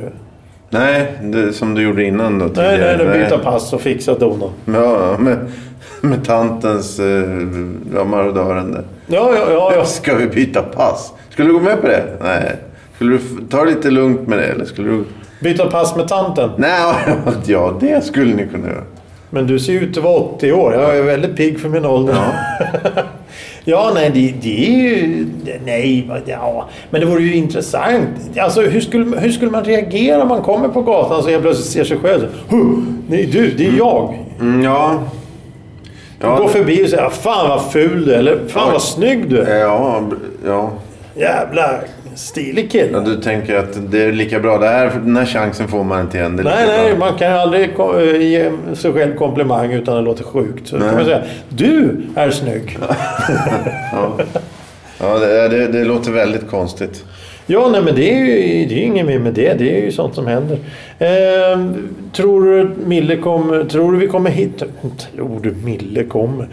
Nej, 0.74 1.12
det, 1.22 1.54
som 1.54 1.76
du 1.76 1.82
gjorde 1.82 2.04
innan 2.04 2.40
då 2.40 2.46
Nej, 2.46 2.54
tidigare. 2.54 2.98
nej, 2.98 3.08
nej. 3.08 3.24
Byta 3.24 3.38
pass 3.38 3.74
och 3.74 3.82
fixa 3.82 4.12
och 4.12 4.20
dona. 4.20 4.46
Ja, 4.66 5.18
med, 5.20 5.38
med 6.02 6.26
tantens 6.26 7.00
eh, 7.00 7.24
ja, 7.96 8.04
marodören 8.04 8.72
där. 8.72 8.84
Ja, 9.08 9.32
ja, 9.36 9.52
ja. 9.52 9.74
ja. 9.76 9.86
Ska 9.86 10.16
vi 10.16 10.28
byta 10.28 10.62
pass? 10.62 11.14
Skulle 11.30 11.50
du 11.50 11.54
gå 11.54 11.60
med 11.60 11.82
på 11.82 11.88
det? 11.88 12.04
Nej. 12.22 12.56
Skulle 12.96 13.18
du 13.18 13.20
ta 13.50 13.64
lite 13.64 13.90
lugnt 13.92 14.28
med 14.28 14.38
det? 14.38 14.46
Eller 14.46 14.66
skulle 14.66 14.90
du... 14.90 15.04
Byta 15.40 15.66
pass 15.66 15.96
med 15.96 16.08
tanten. 16.08 16.50
Nej, 16.58 16.94
ja 17.46 17.78
det 17.80 18.06
skulle 18.06 18.36
ni 18.36 18.48
kunna 18.48 18.68
göra. 18.68 18.84
Men 19.30 19.48
du 19.48 19.60
ser 19.60 19.74
ut 19.74 19.98
att 19.98 20.04
vara 20.04 20.20
80 20.20 20.52
år. 20.52 20.74
Jag 20.74 20.98
är 20.98 21.04
väldigt 21.04 21.36
pigg 21.36 21.60
för 21.60 21.70
min 21.70 21.86
ålder. 21.86 22.14
Ja, 22.14 23.04
nej, 23.94 24.12
det, 24.14 24.34
det 24.42 24.66
är 24.66 24.82
ju... 24.82 25.28
Nej, 25.66 26.10
ja. 26.26 26.70
Men 26.90 27.02
det 27.02 27.08
vore 27.08 27.24
ju 27.24 27.36
intressant. 27.36 28.08
Alltså, 28.38 28.62
hur 28.62 28.82
skulle, 28.82 29.20
hur 29.20 29.32
skulle 29.32 29.52
man 29.52 29.64
reagera 29.64 30.22
om 30.22 30.28
man 30.28 30.42
kommer 30.42 30.68
på 30.70 30.82
gatan 30.82 31.20
och 31.24 31.30
helt 31.30 31.42
plötsligt 31.44 31.68
ser 31.70 31.84
sig 31.84 31.98
själv? 31.98 32.20
så, 32.50 32.56
"Huh, 32.56 32.78
Nej, 33.08 33.26
du, 33.26 33.52
det 33.52 33.66
är 33.66 33.78
jag. 33.78 34.20
Mm, 34.40 34.64
ja. 34.64 35.00
Ja, 36.22 36.38
Gå 36.38 36.48
förbi 36.48 36.86
och 36.86 36.90
säga 36.90 37.10
Fan 37.10 37.50
vad 37.50 37.72
ful 37.72 38.06
du 38.06 38.14
är. 38.14 38.20
Eller 38.20 38.40
Fan 38.48 38.72
vad 38.72 38.82
snygg 38.82 39.30
du 39.30 39.40
är. 39.40 39.60
Ja, 39.60 40.02
ja. 40.46 40.72
Jävla 41.16 41.70
stilig 42.16 42.72
kille. 42.72 42.92
ja. 42.92 43.00
Du 43.00 43.16
tänker 43.22 43.56
att 43.56 43.92
det 43.92 44.04
är 44.04 44.12
lika 44.12 44.40
bra. 44.40 44.58
Det 44.58 44.68
här, 44.68 44.92
den 45.04 45.18
här 45.18 45.26
chansen 45.26 45.68
får 45.68 45.84
man 45.84 46.02
inte 46.02 46.18
igen. 46.18 46.42
Nej, 46.44 46.68
nej, 46.68 46.96
bra. 46.96 47.00
man 47.10 47.18
kan 47.18 47.28
ju 47.32 47.38
aldrig 47.38 47.70
eh, 47.80 48.22
ge 48.22 48.52
sig 48.76 48.94
själv 48.94 49.16
komplimang 49.16 49.72
utan 49.74 49.94
att 49.98 50.02
det 50.02 50.06
låter 50.06 50.24
sjukt. 50.24 50.68
Så 50.68 50.78
Nej. 50.78 50.88
kan 50.88 50.96
man 50.96 51.06
säga 51.06 51.22
Du 51.50 52.02
är 52.16 52.32
snygg. 52.32 52.78
Ja, 53.92 54.18
ja 55.00 55.20
det, 55.20 55.48
det, 55.50 55.68
det 55.68 55.84
låter 55.86 56.12
väldigt 56.12 56.50
konstigt. 56.50 57.04
Ja, 57.46 57.70
nej, 57.72 57.82
men 57.82 57.96
det 57.96 58.12
är 58.12 58.20
ju 58.20 58.66
det 58.66 58.76
är 58.76 58.86
inget 58.86 59.06
mer 59.06 59.20
med 59.20 59.34
det. 59.34 59.54
Det 59.54 59.78
är 59.78 59.82
ju 59.82 59.92
sånt 59.92 60.16
som 60.16 60.28
händer. 60.28 60.58
Eh, 61.00 61.60
tror 62.12 62.46
du 62.46 62.70
Mille 62.86 63.18
kommer... 63.18 63.64
Tror 63.64 63.92
du 63.92 63.98
vi 63.98 64.08
kommer 64.08 64.30
hitta... 64.30 64.66
Tror 65.16 65.40
du 65.44 65.56
Mille 65.66 66.04
kommer? 66.04 66.48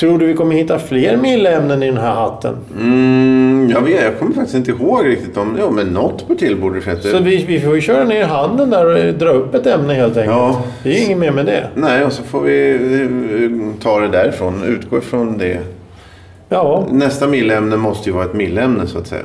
Tror 0.00 0.18
du 0.18 0.26
vi 0.26 0.34
kommer 0.34 0.54
hitta 0.56 0.78
fler 0.78 1.16
Mille-ämnen 1.16 1.82
i 1.82 1.86
den 1.86 1.96
här 1.96 2.14
hatten? 2.14 2.54
Mm, 2.80 3.70
jag, 3.74 3.80
vet, 3.80 4.02
jag 4.04 4.18
kommer 4.18 4.32
faktiskt 4.34 4.54
inte 4.56 4.70
ihåg 4.70 5.06
riktigt 5.06 5.36
om... 5.36 5.56
Ja, 5.60 5.70
men 5.70 5.86
något 5.86 6.28
på 6.28 6.34
till 6.34 6.56
borde 6.56 6.80
det. 6.80 7.02
Så 7.02 7.18
vi, 7.18 7.44
vi 7.44 7.60
får 7.60 7.74
ju 7.74 7.80
köra 7.80 8.04
ner 8.04 8.24
handen 8.24 8.70
där 8.70 8.86
och 9.08 9.14
dra 9.14 9.28
upp 9.30 9.54
ett 9.54 9.66
ämne 9.66 9.94
helt 9.94 10.16
enkelt. 10.16 10.36
Ja. 10.36 10.62
Det 10.82 10.98
är 10.98 11.04
inget 11.06 11.18
mer 11.18 11.30
med 11.32 11.46
det. 11.46 11.68
Nej, 11.74 12.04
och 12.04 12.12
så 12.12 12.22
får 12.22 12.40
vi 12.40 12.70
eh, 13.02 13.82
ta 13.82 14.00
det 14.00 14.08
därifrån. 14.08 14.62
Utgå 14.66 14.98
ifrån 14.98 15.38
det. 15.38 15.58
Ja, 16.48 16.86
Nästa 16.90 17.26
millämne 17.26 17.76
måste 17.76 18.10
ju 18.10 18.14
vara 18.16 18.24
ett 18.24 18.34
millämne 18.34 18.86
så 18.86 18.98
att 18.98 19.06
säga. 19.06 19.22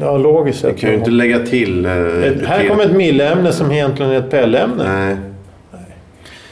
ja 0.00 0.18
logiskt 0.18 0.60
sett. 0.60 0.78
kan 0.80 0.90
ju 0.90 0.96
inte 0.96 1.10
lägga 1.10 1.38
till... 1.38 1.86
eh, 1.86 1.92
Ett, 1.92 2.46
här 2.46 2.68
kommer 2.68 2.84
ett 2.84 2.96
Mille-ämne 2.96 3.52
som 3.52 3.72
egentligen 3.72 4.12
är 4.12 4.18
ett 4.18 4.30
Pelle-ämne. 4.30 4.84
Nej. 4.86 5.16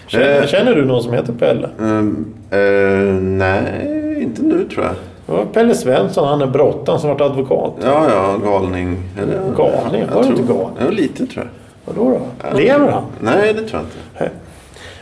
Känner, 0.09 0.41
Eh. 0.41 0.47
känner 0.47 0.75
du 0.75 0.85
någon 0.85 1.03
som 1.03 1.13
heter 1.13 1.33
Pelle? 1.33 1.69
Um, 1.79 2.27
eh, 2.51 2.59
nej, 3.23 4.19
inte 4.23 4.43
nu 4.43 4.69
tror 4.75 4.85
jag. 4.87 4.95
Det 5.27 5.33
var 5.33 5.45
Pelle 5.45 5.75
Svensson, 5.75 6.29
han 6.29 6.43
är 6.43 6.47
brottan 6.47 7.01
som 7.01 7.09
varit 7.11 7.21
advokat. 7.21 7.73
Ja, 7.85 8.07
ja, 8.15 8.51
galning. 8.51 8.97
Eller, 9.23 9.35
Galning? 9.57 10.05
Var 10.15 10.23
det 10.23 10.29
inte 10.29 10.43
galning? 10.43 10.77
Ja, 10.81 10.91
lite 10.91 11.27
tror 11.27 11.45
jag. 11.45 11.95
Vadå 11.95 12.19
då? 12.51 12.57
Lever 12.59 12.89
han? 12.91 13.03
Nej, 13.21 13.55
det 13.55 13.61
tror 13.69 13.71
jag 13.73 14.27
inte. 14.27 14.31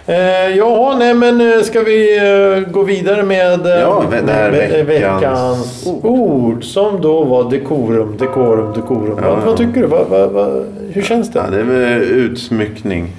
Eh, 0.09 0.57
ja, 0.57 0.97
nej 0.99 1.15
men 1.15 1.41
eh, 1.41 1.61
ska 1.63 1.81
vi 1.81 2.19
eh, 2.19 2.73
gå 2.73 2.83
vidare 2.83 3.23
med, 3.23 3.67
eh, 3.67 3.73
Ja, 3.73 4.03
ve- 4.11 4.21
det 4.27 4.33
här 4.33 4.51
med, 4.51 4.81
eh, 4.81 4.87
veckans 4.87 5.23
veckans 5.23 5.87
ord. 5.87 6.05
ord. 6.05 6.65
Som 6.65 7.01
då 7.01 7.25
var 7.25 7.51
dekorum, 7.51 8.17
dekorum, 8.19 8.73
dekorum. 8.75 9.19
Ja, 9.23 9.31
vad, 9.31 9.39
ja. 9.39 9.43
vad 9.47 9.57
tycker 9.57 9.81
du? 9.81 9.87
Vad, 9.87 10.31
vad, 10.31 10.65
hur 10.93 11.03
känns 11.03 11.33
det? 11.33 11.39
Ja, 11.39 11.51
det 11.51 11.61
är 11.61 11.65
väl 11.65 12.03
utsmyckning. 12.03 13.13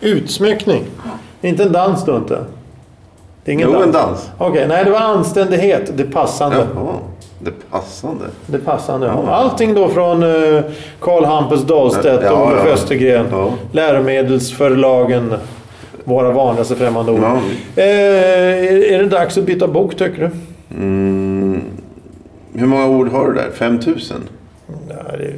Utsmyckning. 0.00 0.84
Inte 1.42 1.62
en 1.62 1.72
dans 1.72 2.04
då 2.04 2.16
inte? 2.16 2.44
Det 3.44 3.50
är 3.50 3.52
ingen 3.52 3.68
Jo, 3.68 3.74
dans? 3.74 3.86
en 3.86 3.92
dans. 3.92 4.30
Okej, 4.38 4.68
nej 4.68 4.84
det 4.84 4.90
var 4.90 4.98
anständighet. 5.00 5.90
Det 5.96 6.04
passande. 6.04 6.56
Jaha, 6.74 6.92
det 7.38 7.70
passande. 7.70 8.24
Det 8.46 8.58
passande. 8.58 9.06
Ja. 9.06 9.30
Allting 9.30 9.74
då 9.74 9.88
från 9.88 10.22
eh, 10.22 10.60
Karl 11.00 11.24
Hampus 11.24 11.62
Dahlstedt 11.62 12.22
Ja, 12.24 12.32
och 12.32 12.46
Olof 12.46 12.62
ja. 12.66 12.72
Östergren. 12.72 13.26
Ja. 13.30 13.50
Läromedelsförlagen. 13.72 15.34
Våra 16.04 16.30
vanligaste 16.32 16.76
främmande 16.76 17.12
ord. 17.12 17.20
Ja. 17.22 17.36
Eh, 17.82 17.84
är, 17.84 18.92
är 18.92 18.98
det 18.98 19.08
dags 19.08 19.38
att 19.38 19.44
byta 19.44 19.68
bok 19.68 19.96
tycker 19.96 20.20
du? 20.20 20.30
Mm, 20.76 21.62
hur 22.54 22.66
många 22.66 22.86
ord 22.88 23.08
har 23.08 23.26
du 23.28 23.34
där? 23.34 23.50
5000? 23.54 24.16
Ja, 24.88 25.16
det, 25.18 25.32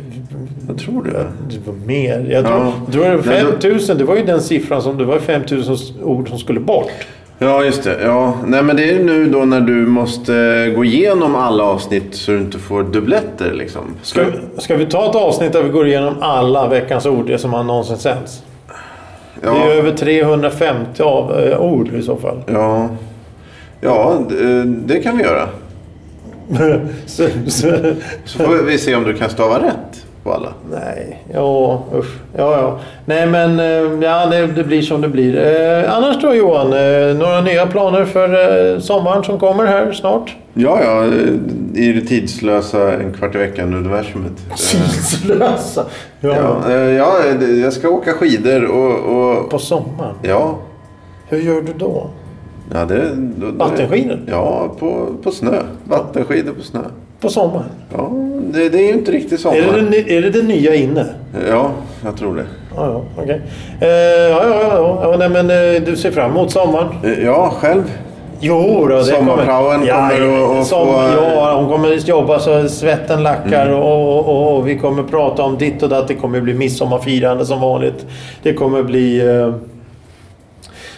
Jag 0.69 0.79
tror 0.79 1.05
det. 1.05 1.27
det 1.51 1.67
var 1.67 1.75
mer. 1.87 2.27
Jag 2.31 2.45
tror, 2.47 2.57
Ja. 2.59 2.73
tror 2.93 3.05
det 3.05 3.17
var 3.17 3.25
Nej, 3.27 3.43
då- 3.45 3.51
5000. 3.51 3.99
Det 3.99 4.05
var 4.05 4.17
ju 4.17 4.25
den 4.25 4.41
siffran 4.41 4.83
som... 4.83 4.99
Det 4.99 5.05
var 5.05 5.19
5000 5.19 5.77
ord 6.03 6.29
som 6.29 6.39
skulle 6.39 6.61
bort. 6.61 6.91
Ja, 7.39 7.65
just 7.65 7.85
det. 7.85 7.97
Ja. 8.05 8.35
Nej, 8.47 8.63
men 8.63 8.77
det 8.77 8.91
är 8.91 9.05
nu 9.05 9.27
då 9.27 9.39
när 9.39 9.61
du 9.61 9.87
måste 9.87 10.73
gå 10.77 10.85
igenom 10.85 11.35
alla 11.35 11.65
avsnitt 11.65 12.15
så 12.15 12.31
du 12.33 12.39
inte 12.39 12.59
får 12.59 12.83
dubbletter 12.83 13.53
liksom. 13.53 13.81
Ska, 14.03 14.25
ska 14.59 14.77
vi 14.77 14.87
ta 14.87 15.11
ett 15.11 15.17
avsnitt 15.17 15.53
där 15.53 15.63
vi 15.63 15.69
går 15.69 15.87
igenom 15.87 16.15
alla 16.21 16.69
veckans 16.69 17.07
ord, 17.07 17.27
det 17.27 17.39
som 17.39 17.53
har 17.53 17.65
någonsin 17.65 17.97
sänds? 17.97 18.43
Det 19.41 19.47
är 19.49 19.55
Ja, 19.55 19.65
över 19.73 19.91
350 19.91 21.03
av, 21.03 21.39
eh, 21.41 21.59
ord 21.61 21.89
i 21.89 22.03
så 22.03 22.17
fall. 22.17 22.39
ja. 22.47 22.89
Ja, 23.85 24.19
det, 24.29 24.65
det 24.65 24.99
kan 25.01 25.17
vi 25.17 25.23
göra. 25.25 25.49
Så, 27.07 27.29
så, 27.47 27.73
Så 28.25 28.39
får 28.39 28.63
vi 28.67 28.79
se 28.79 28.95
om 28.95 29.05
du 29.05 29.15
kan 29.15 29.31
stava 29.31 29.59
rätt 29.59 30.07
på 30.23 30.33
alla. 30.33 30.49
nej, 30.71 31.23
ja 31.35 31.83
usch. 31.95 32.15
Ja, 32.37 32.53
ja. 32.61 32.79
Nej 33.05 33.27
men 33.27 33.61
eh, 33.61 34.07
ja, 34.09 34.27
det, 34.27 34.47
det 34.47 34.65
blir 34.65 34.83
som 34.83 35.01
det 35.01 35.09
blir. 35.09 35.37
Eh, 35.37 35.95
annars 35.97 36.23
då 36.23 36.35
Johan, 36.35 36.73
eh, 36.73 37.17
några 37.17 37.41
nya 37.41 37.67
planer 37.67 38.05
för 38.05 38.29
eh, 38.75 38.79
sommaren 38.81 39.25
som 39.25 39.39
kommer 39.39 39.67
här 39.67 39.93
snart? 39.93 40.37
Ja, 40.55 40.79
ja. 40.85 41.05
I 41.75 41.93
det 41.93 42.01
tidslösa 42.01 42.93
en 42.93 43.13
kvart 43.13 43.35
i 43.35 43.39
veckan 43.39 43.75
universumet. 43.75 44.33
Tidslösa. 44.57 45.85
Ja. 46.21 46.35
Ja, 46.37 46.73
eh, 46.73 46.91
ja, 46.91 47.15
jag 47.63 47.73
ska 47.73 47.89
åka 47.89 48.13
skidor 48.13 48.65
och... 48.65 49.17
och 49.17 49.51
På 49.51 49.59
sommaren? 49.59 50.15
ja. 50.23 50.59
Hur 51.29 51.39
gör 51.39 51.63
du 51.63 51.73
då? 51.77 52.11
ja 52.75 52.85
det, 52.85 53.11
då, 53.15 53.47
då, 53.51 53.65
Vattenskidor? 53.65 54.21
Ja, 54.27 54.69
på, 54.79 55.07
på 55.23 55.31
snö. 55.31 55.59
Vattenskidor 55.93 56.53
på 56.53 56.63
snö. 56.63 56.81
På 57.21 57.29
sommaren? 57.29 57.65
Ja, 57.97 58.11
det, 58.53 58.69
det 58.69 58.79
är 58.79 58.87
ju 58.87 58.93
inte 58.93 59.13
riktigt 59.13 59.41
sommar. 59.41 59.57
Är 59.57 59.87
det, 59.91 60.17
är 60.17 60.23
det 60.23 60.31
det 60.31 60.43
nya 60.43 60.75
inne? 60.75 61.07
Ja, 61.49 61.71
jag 62.05 62.17
tror 62.17 62.37
det. 62.37 62.45
Ja, 62.77 62.87
ja, 62.87 63.03
okej. 63.23 63.41
Eh, 63.81 63.89
ja, 63.89 64.43
ja, 64.49 64.63
ja, 64.63 64.99
ja. 65.03 65.17
Nej, 65.19 65.29
men 65.29 65.51
eh, 65.51 65.83
du 65.83 65.97
ser 65.97 66.11
fram 66.11 66.31
emot 66.31 66.51
sommaren? 66.51 66.87
Eh, 67.05 67.25
Ja, 67.25 67.53
själv. 67.61 67.83
Jo, 68.45 68.87
då, 68.89 68.97
det 68.97 69.05
Sommarpraoen 69.05 69.81
kommer 69.87 70.61
att 70.61 70.67
som, 70.67 70.87
få- 70.87 71.03
Ja, 71.17 71.55
hon 71.61 71.69
kommer 71.73 71.95
att 71.97 72.09
jobba 72.09 72.39
så 72.39 72.69
svetten 72.69 73.23
lackar 73.23 73.67
Mm. 73.67 73.79
och, 73.79 74.19
och, 74.19 74.29
och, 74.29 74.57
och 74.57 74.69
vi 74.69 74.79
kommer 74.79 75.03
prata 75.03 75.43
om 75.43 75.59
ditt 75.59 75.83
och 75.83 75.89
datt. 75.89 76.09
Det 76.09 76.15
kommer 76.15 76.41
bli 76.41 76.55
midsommarfirande 76.55 77.47
som 77.47 77.61
vanligt. 77.61 78.07
Det 78.43 78.53
kommer 78.55 78.83
bli 78.83 79.21
eh, 79.21 79.55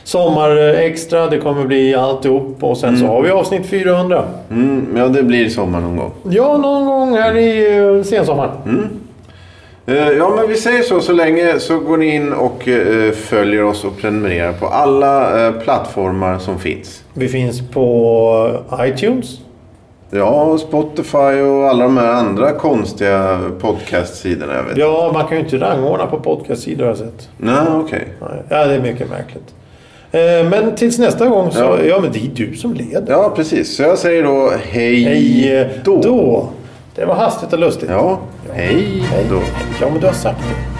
sommarextra, 0.04 1.26
det 1.26 1.38
kommer 1.38 1.64
bli 1.64 1.94
alltihop 1.94 2.56
och 2.60 2.76
sen 2.76 2.98
så 2.98 3.06
har 3.06 3.22
vi 3.22 3.30
avsnitt 3.30 3.66
400. 3.66 4.24
Mm, 4.50 4.86
ja, 4.96 5.08
det 5.08 5.22
blir 5.22 5.48
sommar 5.48 5.80
någon 5.80 5.96
gång. 5.96 6.12
Ja, 6.30 6.56
någon 6.56 6.86
gång 6.86 7.14
här 7.16 7.36
i 7.36 7.78
uh, 7.80 8.02
sensommaren. 8.02 8.50
Eh, 9.86 10.08
Ja, 10.08 10.32
men 10.36 10.48
vi 10.48 10.54
säger 10.56 10.82
så. 10.82 11.00
Så 11.00 11.12
länge 11.12 11.58
så 11.58 11.78
går 11.78 11.96
ni 11.96 12.14
in 12.14 12.32
och 12.32 12.68
eh, 12.68 13.12
följer 13.12 13.64
oss 13.64 13.84
och 13.84 13.96
prenumererar 14.00 14.52
på 14.52 14.66
alla 14.66 15.46
eh, 15.46 15.52
plattformar 15.52 16.38
som 16.38 16.58
finns. 16.58 17.04
Vi 17.14 17.28
finns 17.28 17.70
på 17.70 18.56
iTunes. 18.80 19.38
Ja, 20.10 20.58
Spotify 20.58 21.40
och 21.40 21.68
alla 21.68 21.84
de 21.84 21.96
här 21.96 22.12
andra 22.12 22.52
konstiga 22.52 23.40
podcastsidorna. 23.60 24.52
Ja, 24.76 25.10
man 25.14 25.26
kan 25.26 25.36
ju 25.36 25.44
inte 25.44 25.56
rangordna 25.56 26.06
på 26.06 26.20
podcastsidor 26.20 26.84
har 26.84 26.90
jag 26.90 26.98
sett. 26.98 27.28
Nej, 27.36 27.66
okej. 27.72 28.08
Nej, 28.20 28.42
Ja, 28.48 28.64
det 28.66 28.74
är 28.74 28.80
mycket 28.80 29.10
märkligt. 29.10 29.54
Eh, 30.14 30.48
Men 30.50 30.74
tills 30.74 30.98
nästa 30.98 31.26
gång 31.28 31.50
så... 31.52 31.58
Ja. 31.58 31.78
Ja, 31.82 32.00
men 32.00 32.12
det 32.12 32.18
är 32.18 32.30
du 32.34 32.56
som 32.56 32.74
leder. 32.74 33.12
Ja, 33.12 33.32
precis. 33.36 33.76
Så 33.76 33.82
jag 33.82 33.98
säger 33.98 34.22
då 34.22 34.52
hej, 34.70 35.02
Hej 35.04 35.70
då. 35.84 36.00
då. 36.00 36.48
Det 36.94 37.04
var 37.04 37.14
hastigt 37.14 37.52
och 37.52 37.58
lustigt. 37.58 37.90
Ja, 37.90 38.18
hej 38.52 39.02
då. 39.30 39.40
Ja, 39.80 39.88
men 39.92 40.00
du 40.00 40.06
har 40.06 40.14
sagt 40.14 40.38
det. 40.48 40.73